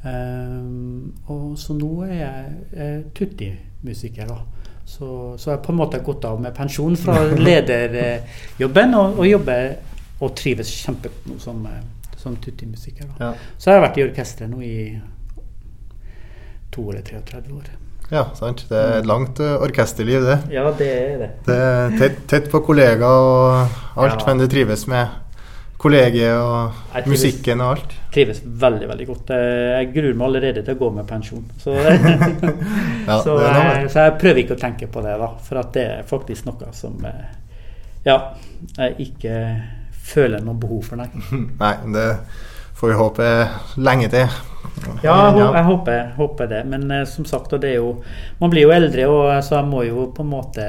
Um, 0.01 1.13
og 1.29 1.59
så 1.61 1.75
nå 1.77 1.91
er 2.07 2.15
jeg 2.15 2.45
eh, 2.73 3.01
tutti-musiker, 3.15 4.31
da. 4.31 4.39
Så, 4.85 5.37
så 5.39 5.53
jeg 5.53 5.61
på 5.63 5.75
en 5.75 5.79
måte 5.79 6.01
gått 6.03 6.25
av 6.25 6.41
med 6.41 6.55
pensjon 6.57 6.97
fra 6.99 7.19
lederjobben 7.47 8.97
og, 8.97 9.21
og 9.21 9.29
jobber 9.29 9.69
og 10.21 10.33
trives 10.37 10.73
kjempegodt 10.83 11.29
nå 11.31 11.37
som, 11.43 11.61
eh, 11.69 12.17
som 12.21 12.37
tuttimusiker. 12.41 13.13
Ja. 13.21 13.35
Så 13.59 13.71
jeg 13.71 13.79
har 13.79 13.87
vært 13.87 14.01
i 14.01 14.07
orkesteret 14.09 14.51
nå 14.53 14.65
i 14.65 14.75
to 16.73 16.89
eller 16.91 17.05
33 17.07 17.55
år. 17.57 17.71
Ja, 18.11 18.27
sant. 18.35 18.65
Det 18.69 18.77
er 18.77 18.99
et 18.99 19.09
langt 19.09 19.39
uh, 19.39 19.57
orkesterliv, 19.63 20.25
det. 20.27 20.39
Ja, 20.55 20.67
det 20.77 20.91
er 20.91 21.17
det. 21.21 21.31
Det 21.47 21.57
er 21.57 21.99
tett, 22.01 22.23
tett 22.31 22.51
på 22.51 22.63
kollegaer 22.67 23.07
og 23.07 24.01
alt, 24.03 24.19
ja. 24.19 24.27
men 24.27 24.43
det 24.43 24.51
trives 24.51 24.87
med 24.91 25.19
kollegiet 25.81 26.37
og 26.37 26.75
trives, 26.93 27.09
musikken 27.09 27.63
og 27.65 27.77
alt? 27.77 27.95
trives 28.13 28.43
veldig 28.45 28.89
veldig 28.91 29.07
godt. 29.09 29.33
Jeg 29.33 29.91
gruer 29.95 30.17
meg 30.19 30.27
allerede 30.27 30.65
til 30.67 30.77
å 30.77 30.81
gå 30.81 30.91
med 30.99 31.07
pensjon. 31.09 31.45
Så, 31.63 31.75
ja, 31.81 33.21
så, 33.25 33.37
jeg, 33.39 33.91
så, 33.93 34.07
jeg, 34.07 34.17
prøver 34.21 34.43
ikke 34.45 34.59
å 34.59 34.63
tenke 34.67 34.91
på 34.91 35.05
det, 35.07 35.17
da. 35.23 35.31
For 35.47 35.63
at 35.63 35.73
det 35.77 35.87
er 35.95 36.09
faktisk 36.09 36.51
noe 36.51 36.73
som 36.77 36.99
eh, 37.09 37.29
ja, 38.07 38.17
jeg 38.77 39.11
ikke 39.11 39.35
føler 40.11 40.43
noe 40.45 40.59
behov 40.59 40.91
for, 40.91 41.01
nei. 41.01 41.09
Nei, 41.63 41.75
det 41.95 42.07
får 42.81 42.89
vi 42.89 42.95
håpe 42.95 43.49
lenge 43.77 44.09
til. 44.09 44.29
Ja, 45.03 45.17
jeg, 45.37 45.65
håper, 45.65 46.13
håper, 46.17 46.47
det. 46.49 46.61
Men 46.65 46.91
uh, 46.91 47.05
som 47.05 47.27
sagt, 47.29 47.53
det 47.61 47.75
er 47.75 47.81
jo 47.81 47.91
Man 48.39 48.51
blir 48.53 48.65
jo 48.65 48.73
eldre, 48.73 49.09
og 49.09 49.45
så 49.45 49.59
jeg 49.59 49.69
må 49.69 49.83
jo 49.85 50.07
på 50.17 50.25
en 50.25 50.31
måte 50.31 50.65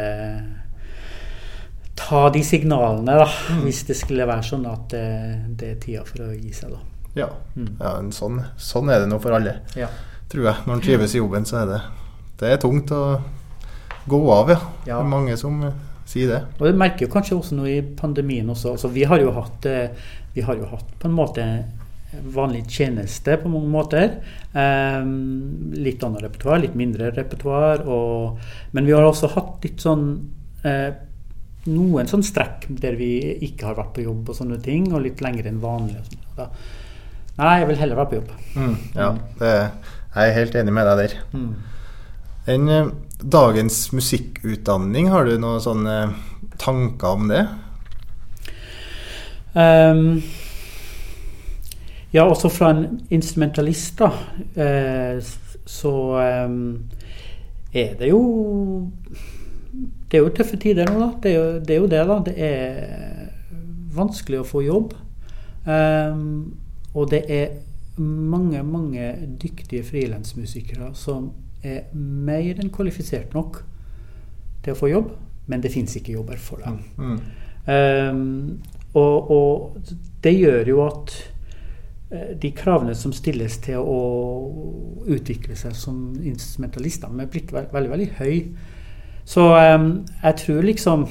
ta 2.02 2.26
de 2.34 2.42
signalene, 2.44 3.14
da, 3.22 3.28
mm. 3.30 3.60
hvis 3.64 3.84
det 3.88 3.96
skulle 4.00 4.26
være 4.28 4.44
sånn 4.44 4.64
at 4.68 4.88
det, 4.92 5.04
det, 5.60 5.68
er 5.70 5.82
tida 5.84 6.02
for 6.08 6.26
å 6.26 6.32
gi 6.34 6.52
seg. 6.56 6.74
da. 6.74 6.80
Ja, 7.22 7.28
mm. 7.56 7.76
ja 7.80 7.92
sånn, 8.16 8.40
sånn, 8.58 8.90
er 8.90 9.04
det 9.04 9.12
nå 9.12 9.20
for 9.22 9.38
alle, 9.38 9.60
ja. 9.78 9.88
tror 10.32 10.48
jeg. 10.50 10.66
Når 10.66 10.76
en 10.76 10.84
trives 10.88 11.14
i 11.14 11.22
jobben, 11.22 11.46
så 11.48 11.62
er 11.62 11.70
det, 11.70 11.80
det 12.42 12.50
er 12.56 12.62
tungt 12.64 12.92
å 12.96 13.04
gå 14.10 14.22
av, 14.34 14.50
ja. 14.52 14.58
ja. 14.88 14.96
Det 14.96 14.98
er 14.98 15.14
mange 15.14 15.38
som 15.40 15.62
uh, 15.62 15.76
sier 16.10 16.34
det. 16.34 16.42
Og 16.58 16.66
Det 16.72 16.74
merker 16.82 17.06
jo 17.06 17.14
kanskje 17.14 17.38
også 17.38 17.60
nå 17.60 17.70
i 17.70 17.78
pandemien 18.02 18.50
også. 18.50 18.74
Altså, 18.74 18.92
vi, 18.92 19.06
har 19.08 19.22
jo 19.22 19.36
hatt, 19.38 19.70
vi 20.34 20.44
har 20.48 20.58
jo 20.58 20.72
hatt 20.74 20.98
på 21.00 21.08
en 21.08 21.16
måte 21.16 21.46
vanlig 22.12 22.66
tjeneste 22.70 23.38
på 23.40 23.52
mange 23.52 23.72
måter. 23.72 24.18
Um, 24.52 25.72
litt 25.78 26.04
annet 26.04 26.26
repertoar, 26.26 26.60
litt 26.64 26.76
mindre 26.80 27.14
repertoar. 27.16 27.86
Men 28.76 28.90
vi 28.90 28.96
har 28.96 29.08
også 29.08 29.32
hatt 29.36 29.64
litt 29.68 29.84
sånn 29.84 30.06
uh, 30.66 30.92
noen 31.70 32.10
sånn 32.10 32.24
strekk 32.26 32.66
der 32.82 32.96
vi 32.98 33.12
ikke 33.46 33.70
har 33.70 33.78
vært 33.78 33.94
på 33.98 34.06
jobb 34.06 34.32
og 34.32 34.38
sånne 34.38 34.58
ting, 34.64 34.90
og 34.94 35.04
litt 35.06 35.22
lenger 35.22 35.50
enn 35.52 35.62
vanlig. 35.62 36.02
Da, 36.38 36.48
nei, 37.38 37.56
jeg 37.62 37.70
vil 37.70 37.82
heller 37.84 38.00
være 38.02 38.12
på 38.12 38.20
jobb. 38.20 38.32
Mm, 38.56 38.76
ja, 38.98 39.10
det, 39.42 39.54
jeg 40.16 40.32
er 40.32 40.38
helt 40.40 40.58
enig 40.62 40.76
med 40.78 40.90
deg 40.90 41.02
der. 41.04 41.18
Mm. 41.38 41.52
En, 42.52 42.70
eh, 42.74 42.94
dagens 43.22 43.84
musikkutdanning, 43.94 45.12
har 45.14 45.30
du 45.30 45.36
noen 45.38 45.62
sånne 45.62 45.98
tanker 46.62 47.20
om 47.20 47.30
det? 47.30 47.44
Um, 49.54 50.24
ja, 52.12 52.26
også 52.26 52.50
fra 52.52 52.72
en 52.76 53.02
instrumentalist, 53.10 54.02
da, 54.02 54.12
eh, 54.56 55.22
så 55.66 55.94
eh, 56.20 56.56
er 57.74 57.94
det 58.00 58.12
jo 58.12 58.24
det 60.12 60.20
er 60.20 60.26
jo 60.26 60.34
tøffe 60.36 60.58
tider 60.60 60.90
nå, 60.92 61.00
da. 61.00 61.12
Det 61.24 61.32
er 61.32 61.38
jo 61.38 61.60
det, 61.60 61.76
er 61.76 61.80
jo 61.80 61.88
det 61.88 62.02
da. 62.10 62.18
Det 62.26 62.34
er 62.44 63.30
vanskelig 63.96 64.42
å 64.42 64.48
få 64.48 64.64
jobb. 64.66 64.96
Eh, 65.64 66.18
og 66.92 67.12
det 67.14 67.22
er 67.32 67.54
mange, 68.02 68.64
mange 68.64 69.14
dyktige 69.40 69.84
frilansmusikere 69.88 70.92
som 70.98 71.32
er 71.64 71.92
mer 71.94 72.60
enn 72.60 72.72
kvalifisert 72.74 73.36
nok 73.38 73.62
til 74.66 74.74
å 74.74 74.78
få 74.78 74.90
jobb, 74.92 75.12
men 75.50 75.64
det 75.64 75.72
fins 75.74 75.96
ikke 75.98 76.16
jobber 76.16 76.40
for 76.42 76.64
dem. 76.66 76.80
Mm. 76.98 77.20
Um, 77.62 78.62
og, 78.98 79.32
og, 79.32 79.92
det 80.24 80.34
gjør 80.34 80.70
jo 80.70 80.80
at 80.86 81.14
de 82.12 82.52
kravene 82.52 82.96
som 82.98 83.14
stilles 83.16 83.58
til 83.64 83.80
å 83.80 84.00
utvikle 85.08 85.56
seg 85.56 85.76
som 85.78 86.00
instrumentalister, 86.20 87.08
er 87.08 87.30
blitt 87.32 87.54
veldig, 87.56 87.92
veldig, 87.92 88.10
høye. 88.20 88.42
Så 89.26 89.46
jeg 89.56 90.36
tror 90.42 90.66
liksom 90.66 91.06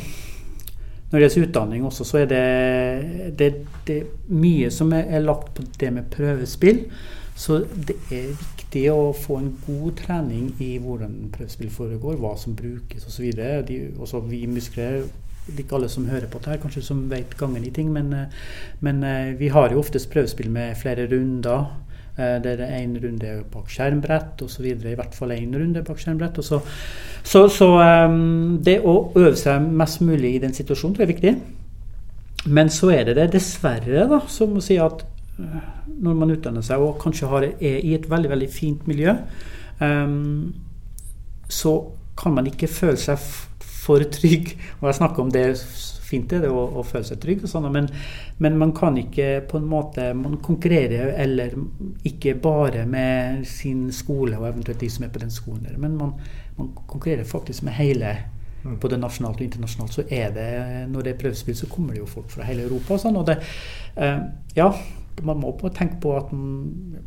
Når 1.11 1.19
det 1.19 1.27
gjelder 1.27 1.49
utdanning 1.49 1.85
også, 1.87 2.05
så 2.07 2.19
er 2.21 2.27
det, 2.31 2.43
det, 3.39 3.47
det 3.87 3.97
mye 4.29 4.69
som 4.71 4.93
er, 4.95 5.09
er, 5.11 5.25
lagt 5.25 5.49
på 5.57 5.65
det 5.81 5.89
med 5.91 6.07
prøvespill. 6.13 6.85
Så 7.35 7.65
det 7.75 7.97
er 8.15 8.29
viktig 8.31 8.85
å 8.93 9.09
få 9.17 9.41
en 9.41 9.49
god 9.65 9.97
trening 9.99 10.53
i 10.63 10.77
hvordan 10.79 11.33
prøvespill 11.35 11.73
foregår, 11.75 12.15
hva 12.15 12.37
som 12.39 12.55
brukes 12.55 13.09
osv. 13.11 13.27
Også 13.99 14.23
vi 14.29 14.45
muskler 14.47 15.03
ikke 15.59 15.77
alle 15.79 15.89
som 15.91 16.09
hører 16.11 16.29
på 16.31 16.41
det 16.43 16.53
her, 16.53 16.63
kanskje 16.63 16.83
som 16.85 17.05
vet 17.11 17.37
gangen 17.39 17.65
i 17.67 17.73
ting, 17.75 17.93
men, 17.93 18.13
eh, 18.13 18.51
men 18.81 19.03
eh, 19.05 19.33
vi 19.39 19.49
har 19.49 19.73
jo 19.73 19.81
oftest 19.81 20.11
prøvespill 20.13 20.51
med 20.51 20.77
flere 20.81 21.09
runder. 21.11 21.67
Eh, 22.17 22.37
det 22.43 22.57
er 22.61 22.77
én 22.81 22.97
runde 23.03 23.45
bak 23.53 23.71
skjermbrett 23.71 24.43
osv. 24.43 24.67
I 24.67 24.95
hvert 24.95 25.15
fall 25.15 25.35
én 25.37 25.55
runde 25.57 25.83
bak 25.87 25.99
skjermbrett. 25.99 26.43
Så, 26.45 26.61
så, 27.23 27.47
så 27.49 27.71
um, 28.07 28.59
det 28.63 28.81
å 28.85 29.13
øve 29.15 29.37
seg 29.39 29.63
mest 29.63 30.03
mulig 30.05 30.37
i 30.37 30.43
den 30.43 30.55
situasjonen 30.57 30.97
tror 30.97 31.07
jeg 31.07 31.11
er 31.11 31.15
viktig. 31.15 31.35
Men 32.47 32.73
så 32.73 32.91
er 32.95 33.09
det 33.09 33.19
det 33.19 33.31
dessverre, 33.35 34.07
da, 34.09 34.23
som 34.29 34.57
å 34.57 34.65
si 34.65 34.79
at 34.81 35.05
når 36.01 36.17
man 36.17 36.33
utdanner 36.35 36.65
seg 36.65 36.83
og 36.85 36.99
kanskje 37.01 37.29
har, 37.31 37.47
er 37.61 37.79
i 37.85 37.95
et 37.97 38.09
veldig 38.11 38.29
veldig 38.33 38.49
fint 38.53 38.89
miljø, 38.89 39.15
um, 39.81 40.51
så 41.51 41.75
kan 42.21 42.35
man 42.37 42.49
ikke 42.51 42.69
føle 42.69 43.01
seg 43.01 43.21
for 43.81 44.05
trygg. 44.13 44.55
Og 44.81 44.91
jeg 44.91 45.01
snakker 45.01 45.25
om 45.25 45.33
det 45.35 45.47
fint 46.11 46.33
er 46.35 46.45
det 46.45 46.51
å, 46.53 46.65
å 46.81 46.85
føle 46.87 47.07
seg 47.07 47.21
trygg, 47.23 47.45
og 47.45 47.53
sånn, 47.53 47.69
men, 47.73 47.89
men, 48.43 48.59
man 48.61 48.75
kan 48.77 48.99
ikke 48.99 49.29
på 49.51 49.61
en 49.61 49.69
måte 49.71 50.11
Man 50.19 50.39
konkurrerer 50.43 51.15
eller 51.23 51.55
ikke 52.09 52.37
bare 52.43 52.85
med 52.89 53.45
sin 53.49 53.89
skole 53.95 54.39
og 54.39 54.49
eventuelt 54.49 54.83
de 54.83 54.91
som 54.91 55.07
er 55.07 55.13
på 55.15 55.23
den 55.23 55.33
skolen 55.35 55.69
der, 55.69 55.79
men 55.81 55.97
man, 55.99 56.15
man 56.59 56.73
konkurrerer 56.81 57.29
faktisk 57.29 57.65
med 57.69 57.77
hele 57.79 58.15
mm. 58.65 58.79
både 58.83 58.99
nasjonalt 59.01 59.41
og 59.41 59.47
internasjonalt, 59.47 59.95
så 59.95 60.07
er 60.09 60.35
det 60.35 60.51
når 60.91 61.07
det 61.07 61.15
er 61.15 61.23
prøvespill, 61.23 61.59
så 61.59 61.71
kommer 61.71 61.95
det 61.95 62.03
jo 62.03 62.11
folk 62.11 62.31
fra 62.33 62.49
hele 62.49 62.67
Europa. 62.67 62.97
og 62.97 63.05
sånn, 63.05 63.21
og 63.21 63.29
det, 63.31 63.39
eh, 64.01 64.19
ja, 64.59 64.71
man 65.27 65.41
må 65.43 65.55
på 65.59 65.71
tenke 65.77 66.01
på 66.03 66.17
at 66.19 66.33
man 66.35 67.01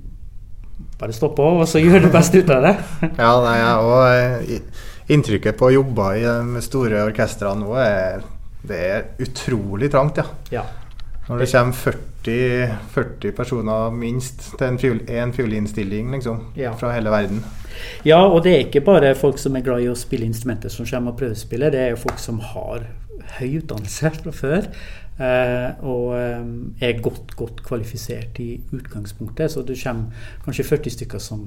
bare 0.99 1.13
stå 1.15 1.29
på 1.35 1.45
og 1.57 1.67
så 1.69 1.81
gjør 1.81 2.07
det 2.07 2.13
beste 2.13 2.41
ut 2.41 2.49
av 2.53 2.65
det. 2.65 2.73
ja, 3.21 3.31
nei, 3.43 3.57
ja, 3.59 3.73
og 3.83 4.03
eh, 4.09 4.89
inntrykket 5.11 5.57
på 5.59 5.67
å 5.67 5.73
jobbe 5.73 6.07
i 6.19 6.23
de 6.23 6.61
store 6.63 7.03
orkestrene 7.07 7.59
nå 7.63 7.75
er 7.81 8.23
det 8.63 8.79
er 8.79 9.03
utrolig 9.19 9.89
trangt, 9.91 10.21
ja. 10.21 10.25
Ja. 10.51 10.63
Når 11.27 11.39
det 11.39 11.47
kommer 11.51 11.73
40, 11.73 12.77
40 12.93 13.35
personer 13.35 13.91
minst 13.95 14.45
til 14.59 14.67
en, 14.67 14.79
fiol, 14.79 14.99
fiolinstilling 15.35 16.11
liksom, 16.11 16.39
Ja. 16.55 16.71
fra 16.79 16.91
hele 16.95 17.11
verden. 17.11 17.43
Ja, 18.05 18.21
og 18.23 18.43
det 18.43 18.53
er 18.53 18.65
ikke 18.65 18.83
bare 18.85 19.15
folk 19.15 19.37
som 19.39 19.55
er 19.55 19.63
glad 19.63 19.83
i 19.83 19.89
å 19.91 19.95
spille 19.95 20.25
instrumenter 20.27 20.69
som 20.71 20.85
kommer 20.85 21.11
og 21.11 21.19
prøvespiller, 21.19 21.71
det 21.71 21.79
er 21.79 21.89
jo 21.91 22.01
folk 22.03 22.19
som 22.19 22.39
har 22.39 22.87
høy 23.39 23.59
utdannelse 23.61 24.11
fra 24.21 24.31
før. 24.31 24.67
Eh, 25.19 25.85
og 25.85 26.15
eh, 26.17 26.87
er 26.87 27.01
godt, 27.01 27.35
godt 27.37 27.63
kvalifisert 27.63 28.39
i 28.39 28.61
utgangspunktet. 28.73 29.51
Så 29.51 29.61
det 29.67 29.77
kommer 29.83 30.11
kanskje 30.45 30.65
40 30.65 30.95
stykker 30.97 31.21
som, 31.21 31.45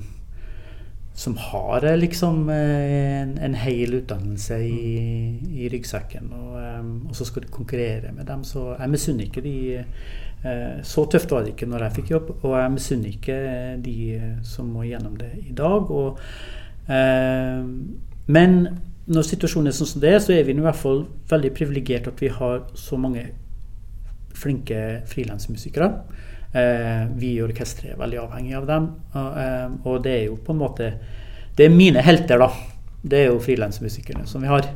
som 1.17 1.37
har 1.37 1.85
eh, 1.85 1.97
liksom 1.97 2.49
eh, 2.49 3.23
en, 3.23 3.39
en 3.39 3.55
hel 3.55 3.95
utdannelse 3.95 4.59
i, 4.61 4.97
i 5.63 5.69
ryggsekken. 5.73 6.29
Og, 6.37 6.59
eh, 6.61 6.83
og 7.09 7.17
så 7.17 7.25
skal 7.25 7.47
du 7.47 7.53
konkurrere 7.55 8.13
med 8.13 8.29
dem. 8.29 8.45
Så 8.45 8.75
jeg 8.75 8.93
misunner 8.93 9.25
ikke 9.25 9.45
de 9.45 9.57
eh, 9.81 10.83
Så 10.85 11.07
tøft 11.11 11.33
var 11.33 11.47
det 11.47 11.55
ikke 11.55 11.71
når 11.71 11.87
jeg 11.87 11.97
fikk 12.01 12.13
jobb, 12.13 12.35
og 12.43 12.59
jeg 12.61 12.75
misunner 12.75 13.15
ikke 13.15 13.39
de 13.87 13.97
som 14.45 14.69
må 14.69 14.85
gjennom 14.91 15.17
det 15.17 15.33
i 15.41 15.57
dag. 15.57 15.91
Og, 15.91 16.21
eh, 16.93 17.65
men 18.27 18.61
når 19.07 19.29
situasjonen 19.31 19.73
er 19.73 19.79
sånn 19.79 19.93
som 19.95 20.05
det 20.05 20.13
er, 20.13 20.21
så 20.21 20.37
er 20.37 20.45
vi 20.45 20.53
i 20.53 20.69
hvert 20.69 20.83
fall 20.85 21.07
veldig 21.31 21.55
privilegert 21.57 22.13
at 22.13 22.21
vi 22.21 22.29
har 22.29 22.67
så 22.77 23.01
mange 23.01 23.25
flinke 24.37 25.01
frilansmusikere. 25.09 25.95
Eh, 26.57 27.07
vi 27.17 27.35
i 27.37 27.43
orkesteret 27.45 27.93
er 27.93 28.01
veldig 28.01 28.23
avhengig 28.23 28.57
av 28.57 28.67
dem. 28.69 28.89
Og, 29.13 29.39
eh, 29.43 29.69
og 29.85 30.03
det 30.07 30.13
er 30.15 30.25
jo 30.31 30.41
på 30.41 30.55
en 30.55 30.63
måte 30.63 30.93
Det 31.57 31.65
er 31.65 31.73
mine 31.73 32.03
helter, 32.05 32.39
da. 32.39 32.51
Det 33.03 33.19
er 33.19 33.31
jo 33.31 33.41
frilansmusikerne 33.41 34.27
som 34.29 34.43
vi 34.45 34.49
har. 34.49 34.67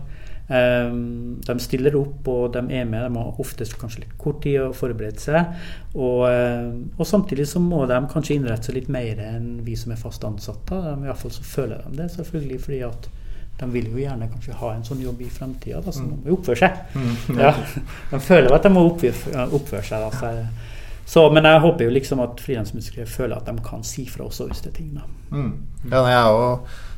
Eh, 0.49 0.93
de 1.45 1.57
stiller 1.61 1.97
opp, 1.97 2.29
og 2.29 2.55
de 2.55 2.63
er 2.73 2.87
med. 2.89 3.05
De 3.05 3.19
har 3.19 3.41
oftest 3.41 3.77
kanskje 3.79 4.01
litt 4.01 4.17
kort 4.19 4.41
tid 4.43 4.63
å 4.63 4.73
forberede 4.73 5.21
seg. 5.21 5.53
Og, 5.95 6.25
og 6.97 7.07
samtidig 7.07 7.47
så 7.49 7.61
må 7.61 7.85
de 7.87 8.01
kanskje 8.13 8.39
innrette 8.39 8.71
seg 8.71 8.79
litt 8.79 8.89
mer 8.89 9.21
enn 9.21 9.61
vi 9.65 9.77
som 9.77 9.93
er 9.93 10.01
fast 10.01 10.25
ansatte. 10.25 10.73
De, 10.73 10.95
I 11.05 11.11
hvert 11.11 11.21
fall 11.21 11.37
så 11.37 11.45
føler 11.45 11.85
de 11.85 12.01
det, 12.01 12.09
selvfølgelig, 12.17 12.61
fordi 12.65 12.81
at 12.89 13.11
de 13.61 13.69
vil 13.75 13.93
jo 13.93 14.01
gjerne 14.01 14.31
kanskje 14.33 14.57
ha 14.57 14.73
en 14.73 14.85
sånn 14.89 15.05
jobb 15.05 15.21
i 15.21 15.29
fremtida, 15.29 15.83
så 15.85 16.01
de 16.01 16.09
må 16.09 16.37
oppføre 16.39 16.63
seg. 16.63 16.81
Ja, 17.37 17.53
de 18.09 18.21
føler 18.25 18.57
at 18.57 18.65
de 18.65 18.73
må 18.73 18.87
oppføre 18.89 19.85
seg. 19.85 20.01
Da, 20.01 20.39
så, 21.11 21.25
men 21.35 21.47
jeg 21.49 21.61
håper 21.65 21.89
jo 21.89 21.91
liksom 21.97 22.21
at 22.23 22.39
frilansmusikere 22.45 23.07
føler 23.11 23.41
at 23.41 23.49
de 23.51 23.55
kan 23.67 23.83
si 23.87 24.05
fra 24.07 24.29
også 24.29 24.47
hvis 24.51 24.61
det 24.63 24.71
er 24.71 24.77
ting. 24.77 24.91
Da. 24.95 25.09
Mm. 25.35 25.53
Ja, 25.91 26.05
jeg 26.07 26.19
er 26.21 26.29
jo 26.37 26.51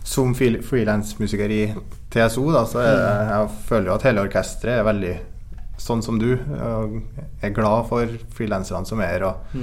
som 0.04 0.34
frilansmusiker 0.36 1.54
i 1.54 1.62
TSO, 2.12 2.44
da, 2.52 2.64
så 2.68 2.82
Mm. 2.82 3.30
jeg 3.30 3.48
føler 3.68 3.86
jo 3.88 3.94
at 3.94 4.02
hele 4.08 4.24
orkesteret 4.26 4.80
er 4.82 4.84
veldig 4.90 5.14
sånn 5.80 6.02
som 6.04 6.18
du. 6.20 6.34
Og 6.36 6.98
er 7.42 7.54
glad 7.56 7.88
for 7.88 8.12
frilanserne 8.36 8.86
som 8.86 9.00
er, 9.00 9.24
og 9.24 9.56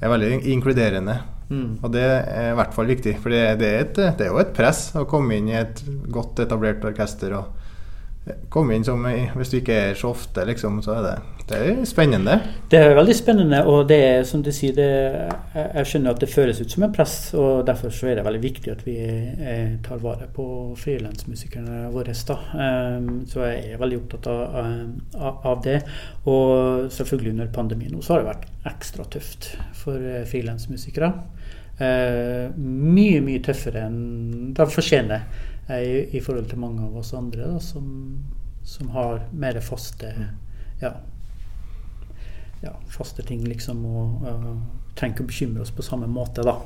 er 0.00 0.08
veldig 0.14 0.32
inkluderende. 0.54 1.18
Mm. 1.50 1.78
Og 1.82 1.92
det 1.92 2.04
er 2.06 2.52
i 2.52 2.56
hvert 2.56 2.72
fall 2.74 2.86
viktig, 2.86 3.16
for 3.20 3.34
det, 3.34 3.58
det, 3.60 3.68
er 3.68 3.80
et, 3.84 3.94
det 4.16 4.26
er 4.26 4.30
jo 4.32 4.38
et 4.40 4.54
press 4.54 4.92
å 4.96 5.04
komme 5.10 5.34
inn 5.36 5.48
i 5.50 5.58
et 5.58 5.82
godt 6.08 6.38
etablert 6.46 6.84
orkester. 6.88 7.34
og 7.36 7.59
komme 8.48 8.76
inn 8.76 8.84
som 8.86 9.04
Hvis 9.36 9.52
du 9.52 9.60
ikke 9.60 9.76
er 9.90 9.94
så 9.98 10.10
ofte, 10.14 10.44
liksom, 10.48 10.80
så 10.84 10.96
er 10.98 11.06
det, 11.06 11.14
det 11.50 11.58
er 11.58 11.80
spennende. 11.88 12.36
Det 12.70 12.78
er 12.78 12.94
veldig 12.94 13.16
spennende, 13.16 13.62
og 13.66 13.88
det 13.90 13.98
er 14.06 14.24
som 14.28 14.42
du 14.44 14.52
sier, 14.54 14.74
det, 14.76 14.86
jeg 15.54 15.88
skjønner 15.90 16.14
at 16.14 16.22
det 16.22 16.30
føles 16.30 16.60
ut 16.60 16.70
som 16.70 16.86
en 16.86 16.94
press. 16.94 17.16
og 17.34 17.64
Derfor 17.66 17.94
så 17.94 18.10
er 18.10 18.20
det 18.20 18.26
veldig 18.26 18.42
viktig 18.42 18.72
at 18.72 18.84
vi 18.86 18.96
eh, 19.02 19.74
tar 19.84 20.02
vare 20.02 20.28
på 20.34 20.46
frilansmusikerne 20.78 21.88
våre. 21.94 22.14
da. 22.28 22.38
Um, 22.54 23.10
så 23.26 23.44
jeg 23.48 23.74
er 23.74 23.82
veldig 23.82 24.00
opptatt 24.02 24.30
av, 24.30 24.70
av, 25.18 25.42
av 25.52 25.62
det. 25.66 25.80
Og 26.30 26.90
selvfølgelig 26.94 27.34
under 27.34 27.52
pandemien 27.54 27.94
nå 27.94 28.02
så 28.02 28.14
har 28.14 28.22
det 28.22 28.30
vært 28.30 28.48
ekstra 28.70 29.06
tøft 29.10 29.52
for 29.80 29.98
eh, 29.98 30.26
frilansmusikere. 30.28 31.12
Uh, 31.80 32.52
mye, 32.60 33.22
mye 33.24 33.40
tøffere 33.40 33.86
enn 33.88 34.50
de 34.52 34.64
fortjener 34.68 35.22
eh, 35.22 35.49
i, 35.78 36.16
i 36.16 36.20
forhold 36.20 36.48
til 36.50 36.58
mange 36.58 36.82
av 36.82 36.96
oss 36.98 37.12
andre 37.14 37.46
da, 37.54 37.60
som, 37.62 37.86
som 38.66 38.90
har 38.96 39.22
mer 39.32 39.60
faste 39.62 40.10
ja, 40.82 40.94
ja, 42.62 42.72
faste 42.88 43.22
ting, 43.22 43.44
liksom. 43.48 43.84
Og, 43.86 44.26
og 44.26 44.96
trenger 44.98 45.14
ikke 45.14 45.24
å 45.24 45.30
bekymre 45.30 45.62
oss 45.64 45.72
på 45.72 45.84
samme 45.86 46.08
måte, 46.10 46.42
da. 46.44 46.56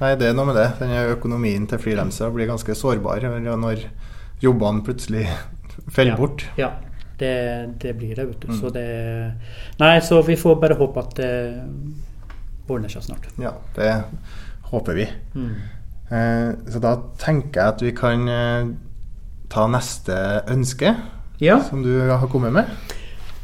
Nei, 0.00 0.14
det 0.18 0.30
er 0.30 0.34
noe 0.34 0.48
med 0.48 0.56
det. 0.58 0.68
Denne 0.80 1.04
økonomien 1.12 1.66
til 1.70 1.78
frilansere 1.78 2.32
blir 2.34 2.48
ganske 2.50 2.74
sårbar 2.74 3.22
når 3.54 3.84
jobbene 4.42 4.82
plutselig 4.86 5.28
faller 5.94 6.14
Ja. 6.14 6.18
bort. 6.18 6.46
Ja, 6.58 6.72
det, 7.20 7.34
det 7.82 7.92
blir 7.98 8.16
det, 8.18 8.26
vet 8.32 8.42
du. 8.42 8.50
Så 8.58 8.70
det 8.74 8.86
Nei, 9.78 9.92
så 10.02 10.22
vi 10.26 10.34
får 10.38 10.58
bare 10.62 10.78
håpe 10.78 11.04
at 11.04 11.14
det 11.20 11.30
ordner 12.66 12.90
seg 12.90 13.04
snart. 13.06 13.28
Ja, 13.38 13.52
det 13.76 13.92
håper 14.72 14.98
vi. 14.98 15.06
Mm. 15.34 15.54
Eh, 16.10 16.50
så 16.70 16.80
da 16.82 16.96
tenker 17.20 17.60
jeg 17.60 17.74
at 17.74 17.84
vi 17.84 17.92
kan 17.96 18.28
eh, 18.28 18.72
ta 19.52 19.68
neste 19.70 20.16
ønske 20.52 20.92
Ja, 21.40 21.60
som 21.64 21.82
du 21.82 21.92
har 22.10 22.26
kommet 22.28 22.52
med. 22.52 22.68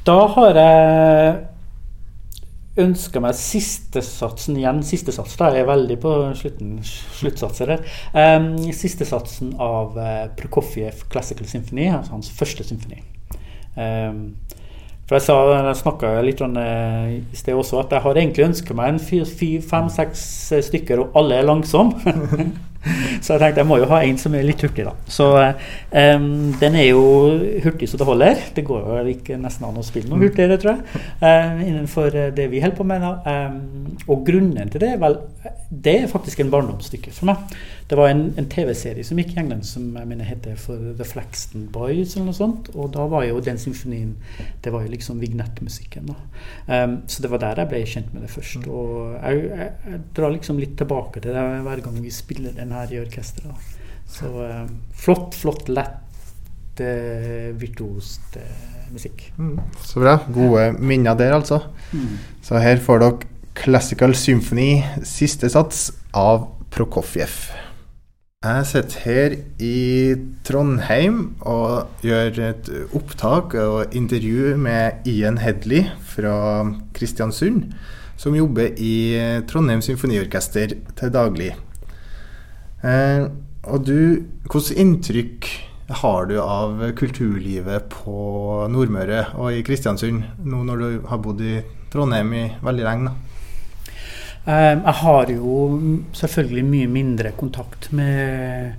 da 0.07 0.19
har 0.35 0.57
jeg 0.57 1.47
ønska 2.81 3.21
meg 3.21 3.35
sistesatsen 3.37 4.57
igjen. 4.57 4.83
Sistesats 4.87 5.35
da 5.37 5.51
er 5.51 5.61
jeg 5.61 5.69
veldig 5.69 5.97
på 6.01 6.13
slutten, 6.39 6.79
sluttsatser 6.87 7.75
her. 7.75 7.83
Um, 8.15 8.55
sistesatsen 8.73 9.53
av 9.61 9.99
uh, 9.99 10.29
Prokofjev 10.39 11.03
Classical 11.13 11.49
Symphony, 11.51 11.91
altså 11.91 12.15
hans 12.15 12.31
første 12.33 12.65
symfoni. 12.65 13.03
Um, 13.77 14.39
for 15.11 15.19
jeg 15.19 15.27
sa, 15.27 15.73
snakka 15.75 16.11
litt 16.23 16.39
om 16.47 16.53
i 16.55 17.17
sted 17.35 17.59
også, 17.59 17.81
at 17.81 17.97
jeg 17.97 18.05
har 18.05 18.19
egentlig 18.21 18.45
ønska 18.47 18.77
meg 18.79 18.93
en 18.93 19.01
fire, 19.03 19.27
fire, 19.27 19.63
fem, 19.67 19.89
seks 19.91 20.23
eh, 20.55 20.63
stykker, 20.63 21.03
og 21.03 21.19
alle 21.19 21.41
er 21.41 21.49
langsomme. 21.49 22.15
så 23.25 23.35
jeg 23.35 23.41
tenkte 23.43 23.61
jeg 23.61 23.69
må 23.69 23.77
jo 23.81 23.89
ha 23.91 24.01
en 24.07 24.19
som 24.21 24.35
er 24.37 24.47
litt 24.47 24.63
hurtig, 24.65 24.87
da. 24.87 24.95
Så 25.11 25.27
um, 25.37 26.29
den 26.61 26.79
er 26.81 26.87
jo 26.89 27.03
hurtig 27.65 27.91
så 27.91 28.01
det 28.01 28.09
holder. 28.09 28.41
Det 28.57 28.65
går 28.65 28.87
jo 28.89 29.15
ikke 29.15 29.37
nesten 29.41 29.67
an 29.69 29.81
å 29.81 29.85
spille 29.85 30.09
noe 30.09 30.23
hurtigere, 30.23 30.61
tror 30.61 30.77
jeg, 30.79 31.07
Um, 31.21 31.59
innenfor 31.61 32.15
eh, 32.17 32.31
det 32.33 32.47
vi 32.49 32.61
holder 32.63 32.77
på 32.79 32.85
med. 32.89 33.03
da. 33.05 33.51
Um, 33.51 33.99
og 34.09 34.23
grunnen 34.25 34.71
til 34.73 34.81
det 34.81 34.95
vel 35.01 35.19
Det 35.71 35.93
er 36.01 36.09
faktisk 36.11 36.41
en 36.41 36.51
barndomsstykke 36.51 37.13
for 37.15 37.29
meg. 37.29 37.53
Det 37.91 37.99
var 37.99 38.11
en, 38.11 38.23
en 38.39 38.49
TV-serie 38.51 39.05
som 39.07 39.19
gikk 39.21 39.35
i 39.35 39.41
England 39.43 39.67
som 39.69 39.85
jeg 39.99 40.09
mener 40.09 40.27
heter 40.27 40.57
for 40.59 40.81
The 40.99 41.07
Flaxton 41.07 41.69
Boys, 41.73 42.17
eller 42.17 42.31
noe 42.31 42.39
sånt. 42.39 42.71
Og 42.75 42.91
da 42.97 43.05
var 43.11 43.27
jo 43.29 43.39
den 43.45 43.59
symfonien 43.61 44.17
Det 44.65 44.73
var 44.73 44.83
jo 44.83 44.91
liksom 44.95 45.21
vignettmusikken. 45.23 46.11
da. 46.11 46.81
Så 47.07 47.23
det 47.23 47.31
var 47.31 47.43
der 47.45 47.63
jeg 47.63 47.71
ble 47.71 47.85
kjent 47.87 48.13
med 48.15 48.25
det 48.27 48.33
først. 48.35 48.67
Og 48.67 49.15
jeg, 49.15 49.45
jeg, 49.51 49.71
jeg 49.93 50.03
drar 50.17 50.35
liksom 50.35 50.59
litt 50.59 50.75
tilbake 50.81 51.23
til 51.23 51.37
det 51.37 51.47
hver 51.67 51.85
gang 51.87 52.03
vi 52.03 52.15
spiller 52.15 52.57
den 52.57 52.70
her 52.75 52.95
i 52.95 53.01
orkesteret. 53.03 53.71
Så 54.11 54.27
um, 54.27 54.71
flott, 54.97 55.37
flott, 55.39 55.69
lett, 55.71 56.83
uh, 56.83 57.51
virtuost 57.61 58.37
uh, 58.41 58.71
musikk. 58.93 59.29
Mm, 59.39 59.59
så 59.87 60.03
bra. 60.03 60.17
Gode 60.35 60.73
minner 60.79 61.19
der, 61.19 61.37
altså. 61.39 61.63
Så 62.43 62.59
her 62.63 62.83
får 62.83 63.05
dere 63.05 63.31
Classical 63.61 64.15
Symphony, 64.17 64.81
siste 65.07 65.51
sats, 65.53 65.91
av 66.17 66.49
Prokofjev. 66.73 67.51
Jeg 68.41 68.67
sitter 68.71 69.03
her 69.05 69.35
i 69.61 70.15
Trondheim 70.49 71.19
og 71.45 72.01
gjør 72.07 72.39
et 72.47 72.71
opptak 72.97 73.53
og 73.61 73.93
intervju 73.93 74.55
med 74.57 75.05
Ian 75.11 75.37
Hedley 75.43 75.91
fra 76.15 76.65
Kristiansund, 76.97 77.75
som 78.17 78.39
jobber 78.39 78.73
i 78.81 78.95
Trondheim 79.51 79.85
Symfoniorkester 79.85 80.73
til 80.97 81.13
daglig. 81.13 81.53
Eh, 82.81 83.27
og 83.69 83.85
du, 83.85 83.99
hvilket 84.49 84.79
inntrykk 84.81 85.51
har 86.01 86.29
du 86.31 86.37
av 86.41 86.79
kulturlivet 86.97 87.91
på 87.93 88.15
Nordmøre 88.71 89.25
og 89.37 89.57
i 89.57 89.65
Kristiansund, 89.67 90.23
nå 90.47 90.63
når 90.65 90.81
du 90.81 91.09
har 91.11 91.21
bodd 91.23 91.43
i 91.45 91.59
Trondheim 91.91 92.33
i 92.39 92.47
veldig 92.63 92.87
lenge? 92.87 93.13
Um, 94.47 94.81
jeg 94.87 94.97
har 95.03 95.31
jo 95.35 95.55
selvfølgelig 96.17 96.63
mye 96.65 96.89
mindre 96.89 97.33
kontakt 97.37 97.91
med, 97.93 98.79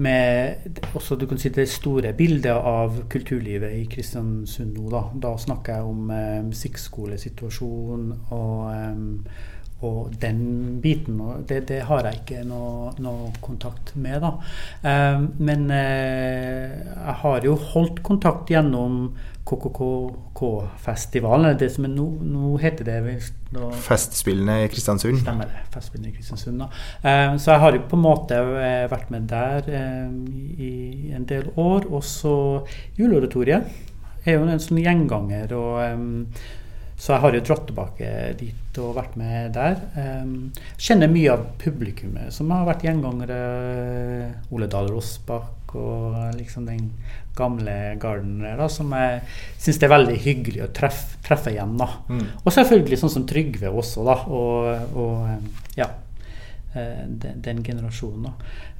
med 0.00 0.78
også 0.96 1.18
du 1.20 1.26
kan 1.28 1.42
si 1.42 1.50
det 1.52 1.66
store 1.68 2.14
bildet 2.16 2.54
av 2.54 3.02
kulturlivet 3.12 3.74
i 3.76 3.84
Kristiansund 3.90 4.78
nå. 4.78 4.86
Da, 4.94 5.02
da 5.26 5.34
snakker 5.42 5.76
jeg 5.76 5.90
om 5.90 6.14
eh, 6.14 6.40
musikkskolesituasjon 6.46 8.08
og, 8.30 8.56
em, 8.72 9.04
og 9.84 10.16
den 10.20 10.80
biten. 10.82 11.20
Og 11.20 11.44
det, 11.48 11.64
det, 11.70 11.82
har 11.88 12.08
jeg 12.08 12.22
ikke 12.22 12.42
noe, 12.48 12.92
noe 13.04 13.30
kontakt 13.44 13.94
med, 13.94 14.24
da. 14.24 14.32
Eh, 14.90 15.20
men 15.38 15.70
eh, 15.74 16.74
jeg 16.74 17.16
har 17.22 17.46
jo 17.46 17.54
holdt 17.74 18.02
kontakt 18.06 18.52
gjennom 18.52 19.14
KKK-festivalen. 19.44 21.58
Det 21.60 21.68
som 21.72 21.84
er 21.84 21.90
nå, 21.92 22.06
nå 22.24 22.56
heter 22.62 22.84
det 22.88 23.18
da, 23.52 23.68
Festspillene 23.84 24.64
i 24.64 24.68
Kristiansund? 24.72 25.18
Stemmer 25.20 25.46
det. 25.50 25.58
Festspillene 25.74 26.10
i 26.10 26.14
Kristiansund, 26.16 26.56
da. 26.62 26.66
Eh, 27.04 27.36
så 27.36 27.46
jeg 27.52 27.60
har 27.64 27.72
jo 27.76 27.80
på 27.90 27.96
en 27.98 28.06
måte 28.06 28.34
eh, 28.40 28.90
vært 28.90 29.08
med 29.12 29.22
der 29.30 29.60
eh, 29.68 30.08
i 30.64 31.12
en 31.14 31.26
del 31.28 31.44
år. 31.60 31.80
Og 31.92 32.02
så 32.08 32.34
Juleoratoriet 32.98 33.62
er 34.24 34.32
jo 34.38 34.42
en 34.48 34.62
sånn 34.62 34.80
gjenganger. 34.80 35.48
og 35.58 35.74
så 36.96 37.14
jeg 37.14 37.22
har 37.24 37.34
jo 37.34 37.42
dratt 37.44 37.66
tilbake 37.68 38.10
dit 38.38 38.78
og 38.82 38.94
vært 38.96 39.16
med 39.18 39.54
der. 39.54 39.80
kjenner 40.78 41.10
mye 41.10 41.34
av 41.34 41.44
publikummet 41.60 42.34
som 42.34 42.50
har 42.54 42.66
vært 42.68 42.86
gjengangere. 42.86 43.38
Ole 44.54 44.70
Dahl 44.70 44.90
Rossbakk 44.92 45.74
og 45.74 46.16
liksom 46.38 46.68
den 46.68 46.92
gamle 47.34 47.96
garden 47.98 48.38
der, 48.44 48.54
da, 48.60 48.68
som 48.70 48.92
jeg 48.94 49.22
syns 49.58 49.80
det 49.80 49.88
er 49.88 49.94
veldig 49.94 50.18
hyggelig 50.22 50.62
å 50.62 50.70
treffe, 50.74 51.18
treffe 51.26 51.50
igjen. 51.50 51.74
da. 51.80 51.88
Mm. 52.06 52.24
Og 52.44 52.54
selvfølgelig 52.54 53.00
sånn 53.00 53.14
som 53.16 53.26
Trygve 53.26 53.72
også, 53.74 54.04
da. 54.06 54.16
Og, 54.30 54.94
og 55.02 55.78
ja, 55.78 55.88
den, 56.74 57.42
den, 57.44 57.62
generasjonen. 57.64 58.26
da. 58.28 58.32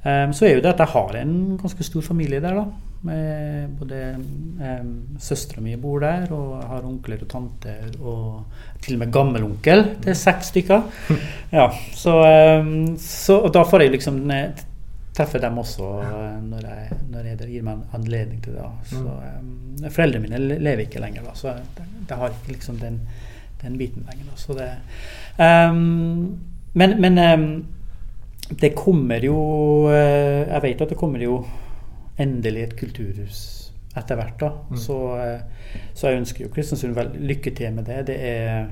Um, 0.05 0.33
så 0.33 0.45
er 0.45 0.57
jo 0.57 0.65
det 0.65 0.73
at 0.73 0.83
jeg 0.83 0.93
har 0.93 1.15
en 1.21 1.37
ganske 1.61 1.87
stor 1.87 2.01
familie 2.05 2.41
der. 2.43 2.59
da. 2.59 2.65
Med 3.05 3.73
både 3.79 4.01
um, 4.17 4.93
Søstera 5.21 5.61
mi 5.61 5.75
bor 5.77 5.99
der, 6.01 6.27
og 6.33 6.59
jeg 6.59 6.69
har 6.69 6.87
onkler 6.89 7.21
og 7.21 7.29
tanter, 7.29 7.97
og 8.01 8.79
til 8.81 8.97
og 8.97 9.03
med 9.03 9.11
gammelonkel. 9.13 9.83
Det 10.03 10.13
er 10.13 10.21
seks 10.21 10.53
stykker. 10.53 10.87
Ja, 11.55 11.69
så, 11.95 12.15
um, 12.61 12.97
så, 12.99 13.37
og 13.39 13.53
da 13.53 13.61
får 13.63 13.85
jeg 13.85 13.95
liksom 13.95 14.23
treffer 15.15 15.39
dem 15.39 15.59
også 15.61 15.91
eh, 16.03 16.39
når 16.43 16.65
jeg, 16.67 16.97
når 17.11 17.29
jeg 17.29 17.49
gir 17.49 17.63
meg 17.63 17.77
en 17.77 17.99
anledning 17.99 18.41
til 18.43 18.57
det. 18.57 18.65
Så, 18.91 19.03
um, 19.05 19.85
foreldrene 19.87 20.25
mine 20.25 20.59
lever 20.59 20.85
ikke 20.85 21.03
lenger, 21.03 21.23
da, 21.27 21.35
så 21.39 21.53
jeg 21.55 22.17
har 22.19 22.33
ikke 22.33 22.55
liksom 22.55 22.79
den, 22.81 22.99
den 23.61 23.77
biten 23.79 24.05
lenger. 24.09 24.27
Da, 24.31 24.41
så 24.41 24.57
det, 24.59 24.69
um, 25.39 26.35
men, 26.73 26.97
men 27.01 27.21
um, 27.23 27.47
det 28.49 28.75
kommer 28.77 29.23
jo 29.25 29.37
uh, 29.89 30.45
Jeg 30.45 30.61
vet 30.63 30.81
at 30.81 30.91
det 30.93 30.97
kommer 30.99 31.23
jo 31.23 31.39
endelig 32.21 32.63
et 32.63 32.75
kulturhus 32.79 33.39
etter 33.95 34.19
hvert. 34.19 34.35
da, 34.39 34.51
mm. 34.69 34.77
så, 34.77 34.97
uh, 35.15 35.75
så, 35.93 36.09
jeg 36.09 36.21
ønsker 36.21 36.45
jo 36.45 36.51
Kristiansund 36.53 36.97
lykke 37.15 37.55
til 37.55 37.73
med 37.73 37.85
det. 37.89 38.07
Det 38.07 38.17
er 38.19 38.67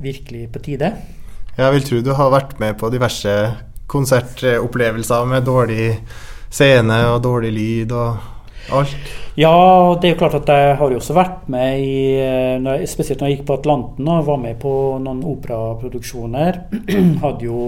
virkelig 0.00 0.48
på 0.52 0.58
tide. 0.64 0.92
Jeg 1.58 1.72
vil 1.74 1.84
tro 1.84 2.00
du 2.00 2.12
har 2.14 2.30
vært 2.30 2.60
med 2.60 2.78
på 2.78 2.88
diverse 2.90 3.34
konsertopplevelser 3.90 5.24
med 5.28 5.44
dårlig 5.44 5.98
scene 6.50 6.98
og 7.12 7.22
dårlig 7.24 7.52
lyd 7.52 7.92
og 7.92 8.37
alt? 8.74 9.10
Ja, 9.38 9.54
det 10.00 10.08
er 10.08 10.14
jo 10.14 10.18
klart 10.18 10.36
at 10.40 10.50
jeg 10.50 10.76
har 10.80 10.92
jo 10.92 10.98
også 10.98 11.16
vært 11.16 11.48
med 11.52 11.80
i 11.84 11.98
eh, 12.20 12.86
Spesielt 12.90 13.22
når 13.22 13.30
jeg 13.30 13.38
gikk 13.38 13.48
på 13.50 13.58
Atlanten 13.60 14.08
og 14.10 14.26
var 14.26 14.40
med 14.42 14.58
på 14.62 14.72
noen 15.02 15.22
operaproduksjoner. 15.26 16.62
Hadde 17.24 17.46
jo 17.46 17.60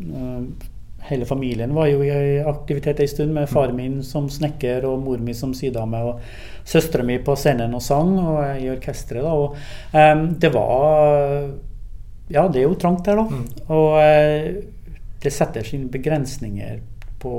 eh, 0.00 0.68
Hele 1.02 1.26
familien 1.26 1.74
var 1.74 1.88
jo 1.90 2.02
i 2.06 2.38
aktivitet 2.46 3.00
en 3.02 3.10
stund, 3.10 3.32
med 3.34 3.50
far 3.50 3.72
min 3.74 3.98
som 4.06 4.28
snekker 4.30 4.84
og 4.86 5.00
mor 5.02 5.18
mi 5.18 5.34
som 5.34 5.50
sydame 5.54 5.98
og 6.06 6.20
søstera 6.64 7.02
mi 7.02 7.16
på 7.18 7.34
scenen 7.34 7.74
og 7.74 7.82
sang, 7.82 8.12
og 8.22 8.38
jeg 8.44 8.60
i 8.62 8.70
orkesteret. 8.70 9.24
da, 9.26 9.32
og 9.32 9.56
um, 9.92 10.22
Det 10.38 10.52
var 10.54 11.50
Ja, 12.30 12.46
det 12.46 12.62
er 12.62 12.68
jo 12.68 12.78
trangt 12.78 13.04
der, 13.04 13.18
da. 13.18 13.24
Mm. 13.28 13.42
Og 13.74 13.98
uh, 13.98 14.62
det 15.22 15.32
setter 15.34 15.66
sine 15.66 15.90
begrensninger 15.90 16.78
på, 17.22 17.34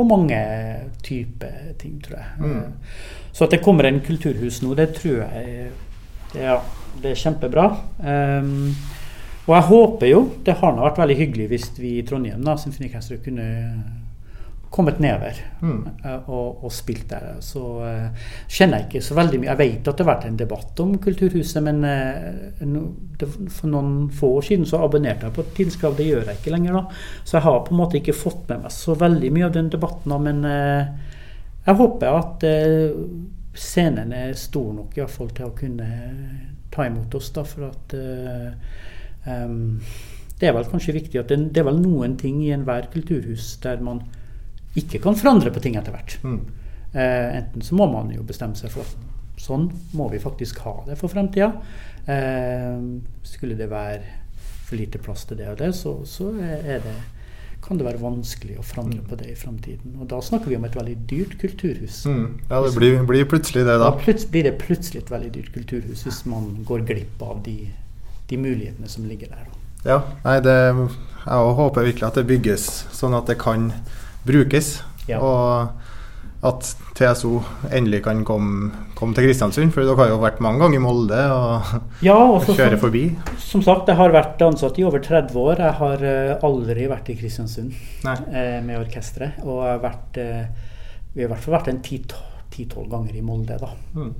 på 0.00 0.08
mange 0.08 0.40
typer 1.06 1.74
ting, 1.78 2.00
tror 2.02 2.18
jeg. 2.18 2.32
Mm. 2.40 3.28
Så 3.32 3.46
at 3.46 3.54
det 3.54 3.62
kommer 3.64 3.86
en 3.86 4.02
kulturhus 4.04 4.62
nå, 4.64 4.74
det 4.78 4.90
tror 4.96 5.22
jeg 5.22 5.70
ja, 6.34 6.60
det 7.02 7.12
er 7.12 7.18
kjempebra. 7.18 7.66
Um, 7.98 8.70
og 9.48 9.54
jeg 9.56 9.66
håper 9.66 10.06
jo 10.06 10.18
Det 10.46 10.54
har 10.60 10.76
vært 10.76 10.98
veldig 11.00 11.16
hyggelig 11.18 11.46
hvis 11.50 11.64
vi 11.80 11.96
i 11.98 12.04
Trondheim 12.06 12.44
da, 12.44 12.54
Symfoniorkesteret 12.60 13.24
kunne 13.24 13.46
kommet 14.70 15.00
nedover 15.02 15.34
mm. 15.60 15.78
Eh, 16.04 16.28
og, 16.30 16.64
og, 16.64 16.72
spilt 16.72 17.08
der. 17.10 17.32
Så 17.42 17.60
uh, 17.82 18.28
kjenner 18.48 18.80
jeg 18.80 18.86
ikke 18.86 19.02
så 19.02 19.16
veldig 19.18 19.40
mye 19.42 19.50
Jeg 19.50 19.58
vet 19.58 19.88
at 19.90 19.98
det 19.98 20.04
har 20.04 20.10
vært 20.12 20.26
en 20.28 20.38
debatt 20.38 20.82
om 20.84 20.92
Kulturhuset, 21.02 21.62
men 21.66 21.82
uh, 21.82 22.68
no, 22.70 22.84
det, 23.18 23.28
for 23.50 23.72
noen 23.72 23.94
få 24.14 24.36
år 24.38 24.46
siden 24.46 24.68
så 24.70 24.84
abonnerte 24.84 25.26
jeg 25.26 25.36
på 25.36 25.46
Tidskrav. 25.56 25.96
Det 25.98 26.06
gjør 26.06 26.30
jeg 26.30 26.40
ikke 26.40 26.54
lenger, 26.54 26.78
da. 26.78 27.00
Så 27.24 27.36
jeg 27.38 27.46
har 27.48 27.64
på 27.66 27.74
en 27.74 27.80
måte 27.82 27.98
ikke 27.98 28.16
fått 28.16 28.46
med 28.52 28.62
meg 28.66 28.76
så 28.76 28.94
veldig 29.00 29.32
mye 29.34 29.48
av 29.48 29.56
den 29.58 29.72
debatten. 29.74 30.14
Men 30.28 30.46
uh, 30.46 31.18
jeg 31.66 31.80
håper 31.82 32.20
at 32.20 32.46
scenen 33.60 34.14
er 34.16 34.38
stor 34.38 34.70
nok 34.72 34.94
i 34.94 35.02
hvert 35.02 35.12
fall 35.12 35.34
til 35.34 35.50
å 35.50 35.56
kunne 35.58 35.90
ta 36.70 36.86
imot 36.86 37.18
oss. 37.18 37.32
da, 37.34 37.42
for 37.44 37.66
at 37.66 37.94
um, 39.26 39.82
det 40.40 40.48
er 40.48 40.54
vel 40.56 40.70
kanskje 40.70 40.94
viktig 40.96 41.20
at 41.20 41.28
det, 41.28 41.42
det 41.50 41.60
er 41.60 41.68
vel 41.68 41.82
noen 41.82 42.14
ting 42.16 42.38
i 42.46 42.54
enhver 42.54 42.86
kulturhus 42.94 43.52
der 43.66 43.82
man 43.84 44.00
ikke 44.78 45.00
kan 45.02 45.18
forandre 45.18 45.52
på 45.54 45.62
ting 45.62 45.78
etter 45.78 45.94
hvert. 45.94 46.18
Mm. 46.22 46.40
Eh, 46.92 47.38
enten 47.40 47.62
så 47.62 47.78
må 47.78 47.86
man 47.90 48.10
jo 48.14 48.24
bestemme 48.26 48.58
seg 48.58 48.72
for 48.74 48.86
at 48.86 49.40
sånn 49.40 49.70
må 49.96 50.08
vi 50.12 50.20
faktisk 50.22 50.60
ha 50.66 50.76
det 50.86 50.98
for 51.00 51.12
fremtida. 51.12 51.52
Eh, 52.10 52.82
skulle 53.26 53.58
det 53.58 53.70
være 53.70 54.18
for 54.68 54.78
lite 54.78 55.00
plass 55.02 55.24
til 55.26 55.40
det 55.40 55.48
og 55.50 55.58
det, 55.58 55.72
så, 55.74 55.96
så 56.06 56.30
det, 56.36 56.82
kan 57.60 57.78
det 57.78 57.84
være 57.84 58.00
vanskelig 58.00 58.56
å 58.60 58.64
forandre 58.64 59.02
mm. 59.02 59.06
på 59.10 59.18
det 59.20 59.30
i 59.32 59.38
framtiden. 59.38 59.96
Og 60.00 60.08
da 60.10 60.20
snakker 60.24 60.52
vi 60.52 60.58
om 60.58 60.66
et 60.68 60.76
veldig 60.78 60.96
dyrt 61.10 61.36
kulturhus. 61.42 62.04
Mm. 62.06 62.40
Ja, 62.48 62.60
det 62.64 62.72
blir, 62.76 63.00
blir, 63.08 63.26
plutselig 63.28 63.66
det, 63.66 63.76
da. 63.82 63.90
Da 63.90 64.16
blir 64.32 64.46
det 64.46 64.56
plutselig 64.62 65.04
et 65.04 65.12
veldig 65.12 65.32
dyrt 65.34 65.54
kulturhus 65.56 66.04
hvis 66.06 66.22
man 66.30 66.52
går 66.68 66.86
glipp 66.88 67.24
av 67.26 67.42
de, 67.46 67.58
de 68.30 68.38
mulighetene 68.40 68.90
som 68.90 69.08
ligger 69.10 69.34
der. 69.34 69.48
Ja, 69.84 70.02
nei, 70.24 70.36
det, 70.44 70.56
jeg 71.24 71.52
håper 71.60 71.86
virkelig 71.88 72.08
at 72.10 72.20
det 72.20 72.28
bygges 72.28 72.68
sånn 72.96 73.16
at 73.16 73.30
det 73.30 73.38
kan 73.40 73.70
brukes. 74.26 74.78
Ja. 75.08 75.20
Og 75.20 75.80
at 76.40 76.64
TSO 76.96 77.34
endelig 77.68 78.00
kan 78.06 78.22
komme, 78.24 78.70
komme, 78.96 79.12
til 79.16 79.26
Kristiansund. 79.28 79.74
For 79.74 79.84
dere 79.84 79.98
har 79.98 80.12
jo 80.14 80.20
vært 80.22 80.40
mange 80.44 80.62
ganger 80.62 80.78
i 80.78 80.82
Molde 80.82 81.20
og 81.34 81.74
ja, 82.06 82.16
også, 82.16 82.54
kjører 82.58 82.78
som, 82.78 82.82
forbi. 82.86 83.04
Som 83.44 83.64
sagt, 83.66 83.90
jeg 83.92 84.00
har 84.00 84.14
vært 84.14 84.40
ansatt 84.46 84.80
i 84.80 84.86
over 84.88 85.04
30 85.04 85.36
år. 85.36 85.60
Jeg 85.66 85.78
har 85.82 86.06
uh, 86.06 86.48
aldri 86.48 86.88
vært 86.90 87.12
i 87.12 87.18
Kristiansund 87.20 87.76
uh, 88.06 88.58
med 88.64 88.76
orkesteret. 88.78 89.44
Og 89.44 89.66
har 89.66 89.84
vært, 89.84 90.20
uh, 90.20 90.74
vi 91.12 91.24
har 91.24 91.28
i 91.28 91.32
hvert 91.34 91.44
fall 91.44 91.58
vært 91.58 91.72
en 91.74 91.84
ti-tolv 91.84 92.88
ganger 92.92 93.20
i 93.20 93.24
Molde, 93.24 93.60
da. 93.60 93.74
Mm. 94.00 94.12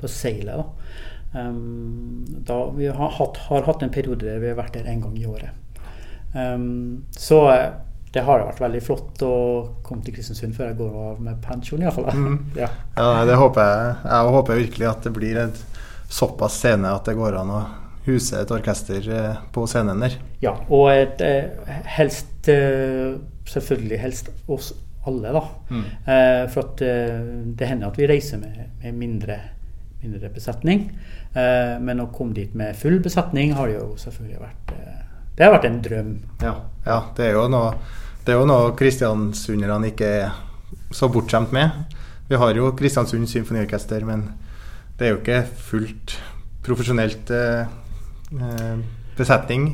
på 0.00 0.10
seilet, 0.10 0.58
da. 0.58 1.04
Um, 1.34 2.22
da 2.46 2.60
vi 2.74 2.86
har 2.86 3.16
hatt, 3.16 3.38
har 3.48 3.64
hatt, 3.66 3.82
en 3.82 3.90
periode 3.94 4.22
der 4.22 4.38
vi 4.42 4.52
har 4.52 4.58
vært 4.58 4.76
der 4.76 4.90
én 4.90 5.02
gang 5.02 5.16
i 5.18 5.26
året. 5.26 5.50
Um, 6.34 7.06
så 7.14 7.40
det 8.14 8.22
har 8.22 8.44
vært 8.46 8.60
veldig 8.62 8.80
flott 8.84 9.22
å 9.26 9.36
komme 9.82 10.04
til 10.06 10.14
Kristiansund 10.14 10.54
før 10.54 10.68
jeg 10.70 10.78
går 10.78 10.98
av 11.08 11.22
med 11.22 11.38
pensjon, 11.42 11.82
iallfall. 11.82 12.12
Mm. 12.14 12.36
ja. 12.62 12.68
ja, 12.94 13.08
det 13.26 13.38
håper 13.40 13.66
jeg. 13.66 13.96
Jeg 14.06 14.36
håper 14.36 14.60
virkelig 14.60 14.90
at 14.90 15.08
det 15.08 15.14
blir 15.16 15.40
en 15.42 15.56
såpass 16.14 16.60
scene 16.60 16.92
at 16.94 17.08
det 17.10 17.16
går 17.18 17.40
an 17.40 17.50
å 17.50 17.62
huse 18.04 18.38
et 18.38 18.52
orkester 18.54 19.08
eh, 19.10 19.42
på 19.52 19.64
scenen 19.70 20.04
der. 20.04 20.14
Ja, 20.44 20.54
og 20.68 20.92
et, 20.92 21.22
eh, 21.24 21.78
helst 21.98 22.50
eh, 22.52 23.16
Selvfølgelig 23.44 23.98
helst 24.00 24.30
oss 24.48 24.70
alle, 25.04 25.34
da. 25.34 25.40
Mm. 25.68 25.82
For 26.48 26.62
at 26.62 26.78
det 26.80 27.66
hender 27.68 27.90
at 27.90 27.98
vi 28.00 28.06
reiser 28.08 28.38
med, 28.40 28.54
med 28.80 28.94
mindre, 28.96 29.36
mindre, 30.00 30.30
besetning. 30.32 30.86
Men 31.34 32.00
å 32.00 32.06
komme 32.08 32.32
dit 32.38 32.54
med 32.56 32.72
full 32.80 32.96
besetning 33.04 33.52
har 33.58 33.68
jo 33.68 33.82
selvfølgelig 34.00 34.40
vært 34.40 34.72
Det 35.36 35.44
har 35.44 35.52
vært 35.52 35.68
en 35.68 35.76
drøm. 35.84 36.10
Ja, 36.40 36.54
ja 36.88 36.96
det 37.18 37.26
er 37.26 37.36
jo 37.36 37.44
noe 37.52 37.74
det 38.24 38.32
er 38.32 38.40
jo 38.40 38.48
noe 38.48 38.72
kristiansunderne 38.78 39.92
ikke 39.92 40.10
er 40.24 40.34
så 40.94 41.10
bortskjemt 41.12 41.52
med. 41.52 41.94
Vi 42.28 42.38
har 42.40 42.56
jo 42.56 42.70
Kristiansund 42.76 43.28
symfoniorkester, 43.28 44.04
men 44.08 44.24
det 44.98 45.06
er 45.06 45.12
jo 45.12 45.20
ikke 45.20 45.42
fullt 45.70 46.16
profesjonelt 46.64 47.30
eh, 47.34 47.66
eh 48.32 48.76
besetning 49.14 49.68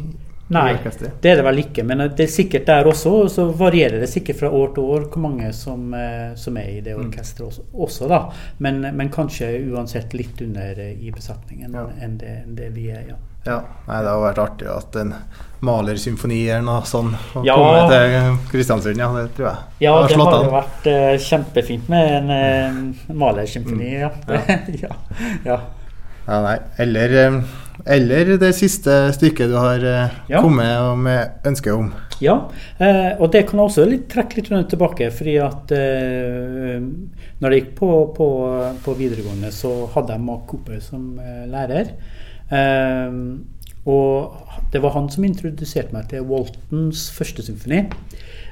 Nei, 0.50 0.74
det 0.82 1.30
er 1.30 1.38
det 1.38 1.44
vel 1.46 1.60
ikke. 1.62 1.84
Men 1.86 2.02
det 2.10 2.24
er 2.24 2.32
sikkert 2.32 2.66
der 2.66 2.88
også. 2.90 3.12
Så 3.30 3.44
varierer 3.54 4.02
det 4.02 4.08
sikkert 4.10 4.40
fra 4.40 4.50
år 4.50 4.72
til 4.74 4.88
år 4.96 5.04
hvor 5.12 5.22
mange 5.22 5.52
som, 5.54 5.94
eh, 5.94 6.34
som 6.34 6.58
er 6.58 6.72
i 6.72 6.80
det 6.82 6.96
mm. 6.96 7.04
orkesteret 7.04 7.46
også, 7.46 7.66
også, 7.72 8.08
da. 8.10 8.20
Men, 8.58 8.80
men, 8.82 9.12
kanskje 9.14 9.52
uansett 9.70 10.14
litt 10.18 10.42
under 10.42 10.82
eh, 10.82 10.96
i 10.98 11.12
besetningen 11.14 11.78
ja. 11.78 11.86
enn, 12.02 12.18
det, 12.18 12.32
enn, 12.42 12.56
det, 12.58 12.72
vi 12.74 12.88
er. 12.90 13.12
ja. 13.12 13.20
Ja, 13.46 13.62
nei, 13.87 14.00
Det 14.05 14.11
har 14.11 14.24
vært 14.24 14.42
artig 14.42 14.68
at 14.70 14.98
en 15.00 15.14
malersymfoni 15.64 16.40
eller 16.48 16.64
noe 16.64 16.85
sånt 16.88 17.16
ja. 17.44 17.57
komme 17.57 17.87
til 17.90 18.37
Kristiansund. 18.53 19.00
Ja, 19.00 19.11
det 19.16 19.26
tror 19.37 19.48
jeg. 19.50 19.64
Ja, 19.85 19.94
det 20.09 20.16
har, 20.16 20.31
det 20.33 20.46
jo 20.46 20.55
vært 20.55 20.88
uh, 20.88 21.14
kjempefint 21.26 21.90
med 21.92 22.14
en 22.18 22.31
uh, 22.33 23.16
malersymfoni. 23.24 23.90
Mm. 23.90 24.00
Ja. 24.00 24.12
ja. 24.85 24.94
ja. 25.44 25.59
ja. 26.26 26.38
nei. 26.46 26.57
Eller 26.81 27.16
um, 27.29 27.42
eller 27.88 28.37
det 28.40 28.53
siste 28.57 29.03
stykket 29.16 29.53
du 29.53 29.57
har 29.57 29.85
uh, 29.85 30.22
kommet 30.40 31.05
med 31.05 31.48
ønske 31.48 31.72
om. 31.72 31.90
Ja, 32.20 32.35
eh, 32.76 33.14
og 33.16 33.31
det 33.33 33.46
kan 33.48 33.57
jeg 33.57 33.70
også 33.70 33.85
litt, 33.88 34.07
trekke 34.12 34.42
litt 34.42 34.68
tilbake. 34.68 35.11
fordi 35.11 35.37
at 35.40 35.72
eh, 35.72 36.76
når 37.40 37.55
jeg 37.55 37.62
gikk 37.62 37.70
på, 37.79 37.90
på, 38.16 38.29
på 38.85 38.96
videregående, 38.98 39.48
så 39.53 39.88
hadde 39.94 40.12
jeg 40.12 40.26
Mark 40.26 40.44
Cooper 40.50 40.83
som 40.85 41.14
eh, 41.18 41.46
lærer. 41.48 41.94
Eh, 42.50 43.18
og 43.88 44.36
det 44.72 44.82
var 44.82 44.94
han 44.94 45.08
som 45.10 45.24
introduserte 45.24 45.94
meg 45.94 46.10
til 46.10 46.26
Waltons 46.28 47.08
første 47.14 47.44
symfoni. 47.46 47.84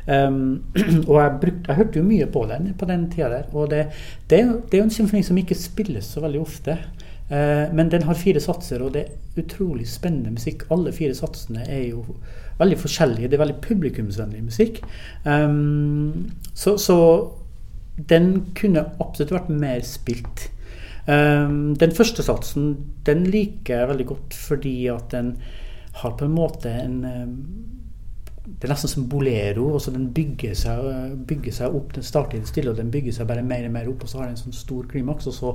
Um, 0.08 0.64
og 1.08 1.18
jeg, 1.20 1.34
brukte, 1.42 1.68
jeg 1.68 1.76
hørte 1.76 2.00
jo 2.00 2.06
mye 2.06 2.28
på 2.32 2.46
den 2.48 2.70
på 2.78 2.88
den 2.88 3.10
tida 3.12 3.28
der. 3.34 3.50
Og 3.52 3.70
det, 3.70 3.84
det, 4.30 4.40
det 4.70 4.78
er 4.78 4.82
jo 4.82 4.88
en 4.88 4.94
symfoni 4.94 5.22
som 5.26 5.38
ikke 5.40 5.58
spilles 5.58 6.08
så 6.14 6.24
veldig 6.24 6.40
ofte. 6.40 6.78
Uh, 7.28 7.68
men 7.76 7.90
den 7.92 8.06
har 8.08 8.16
fire 8.16 8.40
satser, 8.40 8.82
og 8.82 8.94
det 8.96 9.04
er 9.04 9.42
utrolig 9.42 9.88
spennende 9.88 10.32
musikk. 10.32 10.64
Alle 10.72 10.94
fire 10.96 11.14
satsene 11.14 11.66
er 11.68 11.90
jo 11.90 12.04
veldig 12.58 12.78
forskjellige. 12.80 13.28
Det 13.28 13.36
er 13.36 13.44
veldig 13.44 13.60
publikumsvennlig 13.68 14.46
musikk. 14.48 14.80
Um, 15.28 16.30
så, 16.54 16.78
så 16.80 16.98
den 18.08 18.32
kunne 18.56 18.88
absolutt 19.02 19.34
vært 19.34 19.52
mer 19.52 19.84
spilt. 19.86 20.48
Um, 21.08 21.72
den 21.80 21.94
første 21.96 22.20
satsen 22.20 22.74
den 23.06 23.22
liker 23.32 23.78
jeg 23.78 23.88
veldig 23.88 24.06
godt 24.10 24.34
fordi 24.36 24.74
at 24.92 25.06
den 25.14 25.30
har 26.02 26.12
på 26.18 26.26
en 26.26 26.34
måte 26.34 26.68
en 26.68 26.98
um, 27.04 27.38
Det 28.44 28.64
er 28.64 28.72
nesten 28.72 28.88
som 28.88 29.08
bolero. 29.08 29.66
Også 29.76 29.92
den 29.92 30.06
bygger 30.16 30.54
seg, 30.56 31.16
bygger 31.28 31.52
seg 31.52 31.74
opp. 31.76 31.90
Den 31.94 32.04
starter 32.04 32.44
stille, 32.48 32.70
og 32.72 32.78
den 32.78 32.90
bygger 32.90 33.12
seg 33.12 33.28
bare 33.28 33.42
mer 33.44 33.66
og 33.68 33.74
mer 33.74 33.90
opp. 33.90 34.04
Og 34.04 34.08
så 34.08 34.18
har 34.18 34.24
den 34.24 34.38
en 34.38 34.40
sånn 34.40 34.56
stor 34.56 34.86
klimaks, 34.88 35.28
og 35.28 35.34
så 35.36 35.50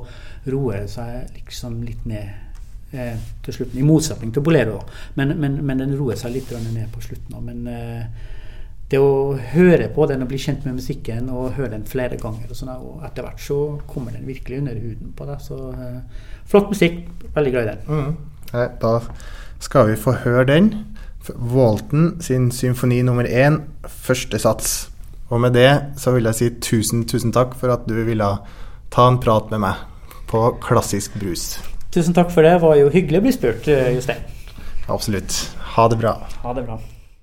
roer 0.54 0.84
det 0.84 0.92
seg 0.94 1.40
liksom 1.40 1.80
litt 1.88 2.06
ned 2.06 2.94
eh, 2.94 3.18
til 3.42 3.58
slutten. 3.58 3.80
I 3.82 3.88
motsetning 3.88 4.34
til 4.36 4.46
bolero. 4.46 4.78
Men, 5.18 5.34
men, 5.42 5.58
men 5.66 5.82
den 5.82 5.98
roer 5.98 6.22
seg 6.22 6.36
litt 6.36 6.54
ned 6.54 6.86
på 6.94 7.02
slutten. 7.02 7.42
Men 7.42 7.66
eh, 7.74 8.30
det 8.94 9.02
å 9.02 9.34
høre 9.54 9.90
på 9.94 10.06
den 10.10 10.24
og 10.24 10.30
bli 10.30 10.40
kjent 10.42 10.68
med 10.68 10.78
musikken 10.78 11.30
og 11.34 11.56
høre 11.58 11.74
den 11.74 11.86
flere 11.90 12.20
ganger, 12.22 12.46
og, 12.50 12.58
sånn, 12.58 12.72
og 12.78 13.02
etter 13.08 13.26
hvert 13.26 13.42
så 13.42 13.60
kommer 13.90 14.14
den 14.14 14.28
virkelig 14.30 14.62
under 14.62 14.78
huden 14.78 15.14
på 15.18 15.28
deg. 15.30 15.42
Så 15.42 15.60
eh, 15.74 16.30
flott 16.50 16.70
musikk. 16.74 17.02
Veldig 17.34 17.54
glad 17.56 17.64
i 17.64 17.74
den. 17.74 17.86
Mm. 17.90 18.74
Da 18.84 18.94
skal 19.64 19.90
vi 19.90 20.00
få 20.00 20.16
høre 20.24 20.46
den. 20.52 20.72
Walton 21.54 22.18
sin 22.22 22.52
symfoni 22.54 23.02
nummer 23.06 23.26
én, 23.26 23.62
første 23.88 24.40
sats. 24.44 24.76
Og 25.34 25.42
med 25.42 25.56
det 25.58 25.72
så 25.98 26.14
vil 26.14 26.30
jeg 26.30 26.38
si 26.40 26.52
tusen, 26.62 27.08
tusen 27.10 27.34
takk 27.34 27.56
for 27.58 27.74
at 27.74 27.88
du 27.90 27.96
ville 28.06 28.30
ta 28.94 29.10
en 29.10 29.22
prat 29.24 29.50
med 29.54 29.64
meg 29.64 29.82
på 30.30 30.46
Klassisk 30.62 31.16
brus. 31.18 31.56
Tusen 31.94 32.14
takk 32.14 32.30
for 32.34 32.46
det. 32.46 32.58
Det 32.58 32.66
var 32.66 32.78
jo 32.78 32.94
hyggelig 32.94 33.22
å 33.22 33.26
bli 33.26 33.34
spurt, 33.34 33.70
eh, 33.70 33.94
Jostein. 33.96 34.22
Absolutt. 34.92 35.40
Ha 35.78 35.88
det 35.90 36.02
bra. 36.02 36.20
Ha 36.44 36.54
det 36.54 36.68
bra. 36.68 36.82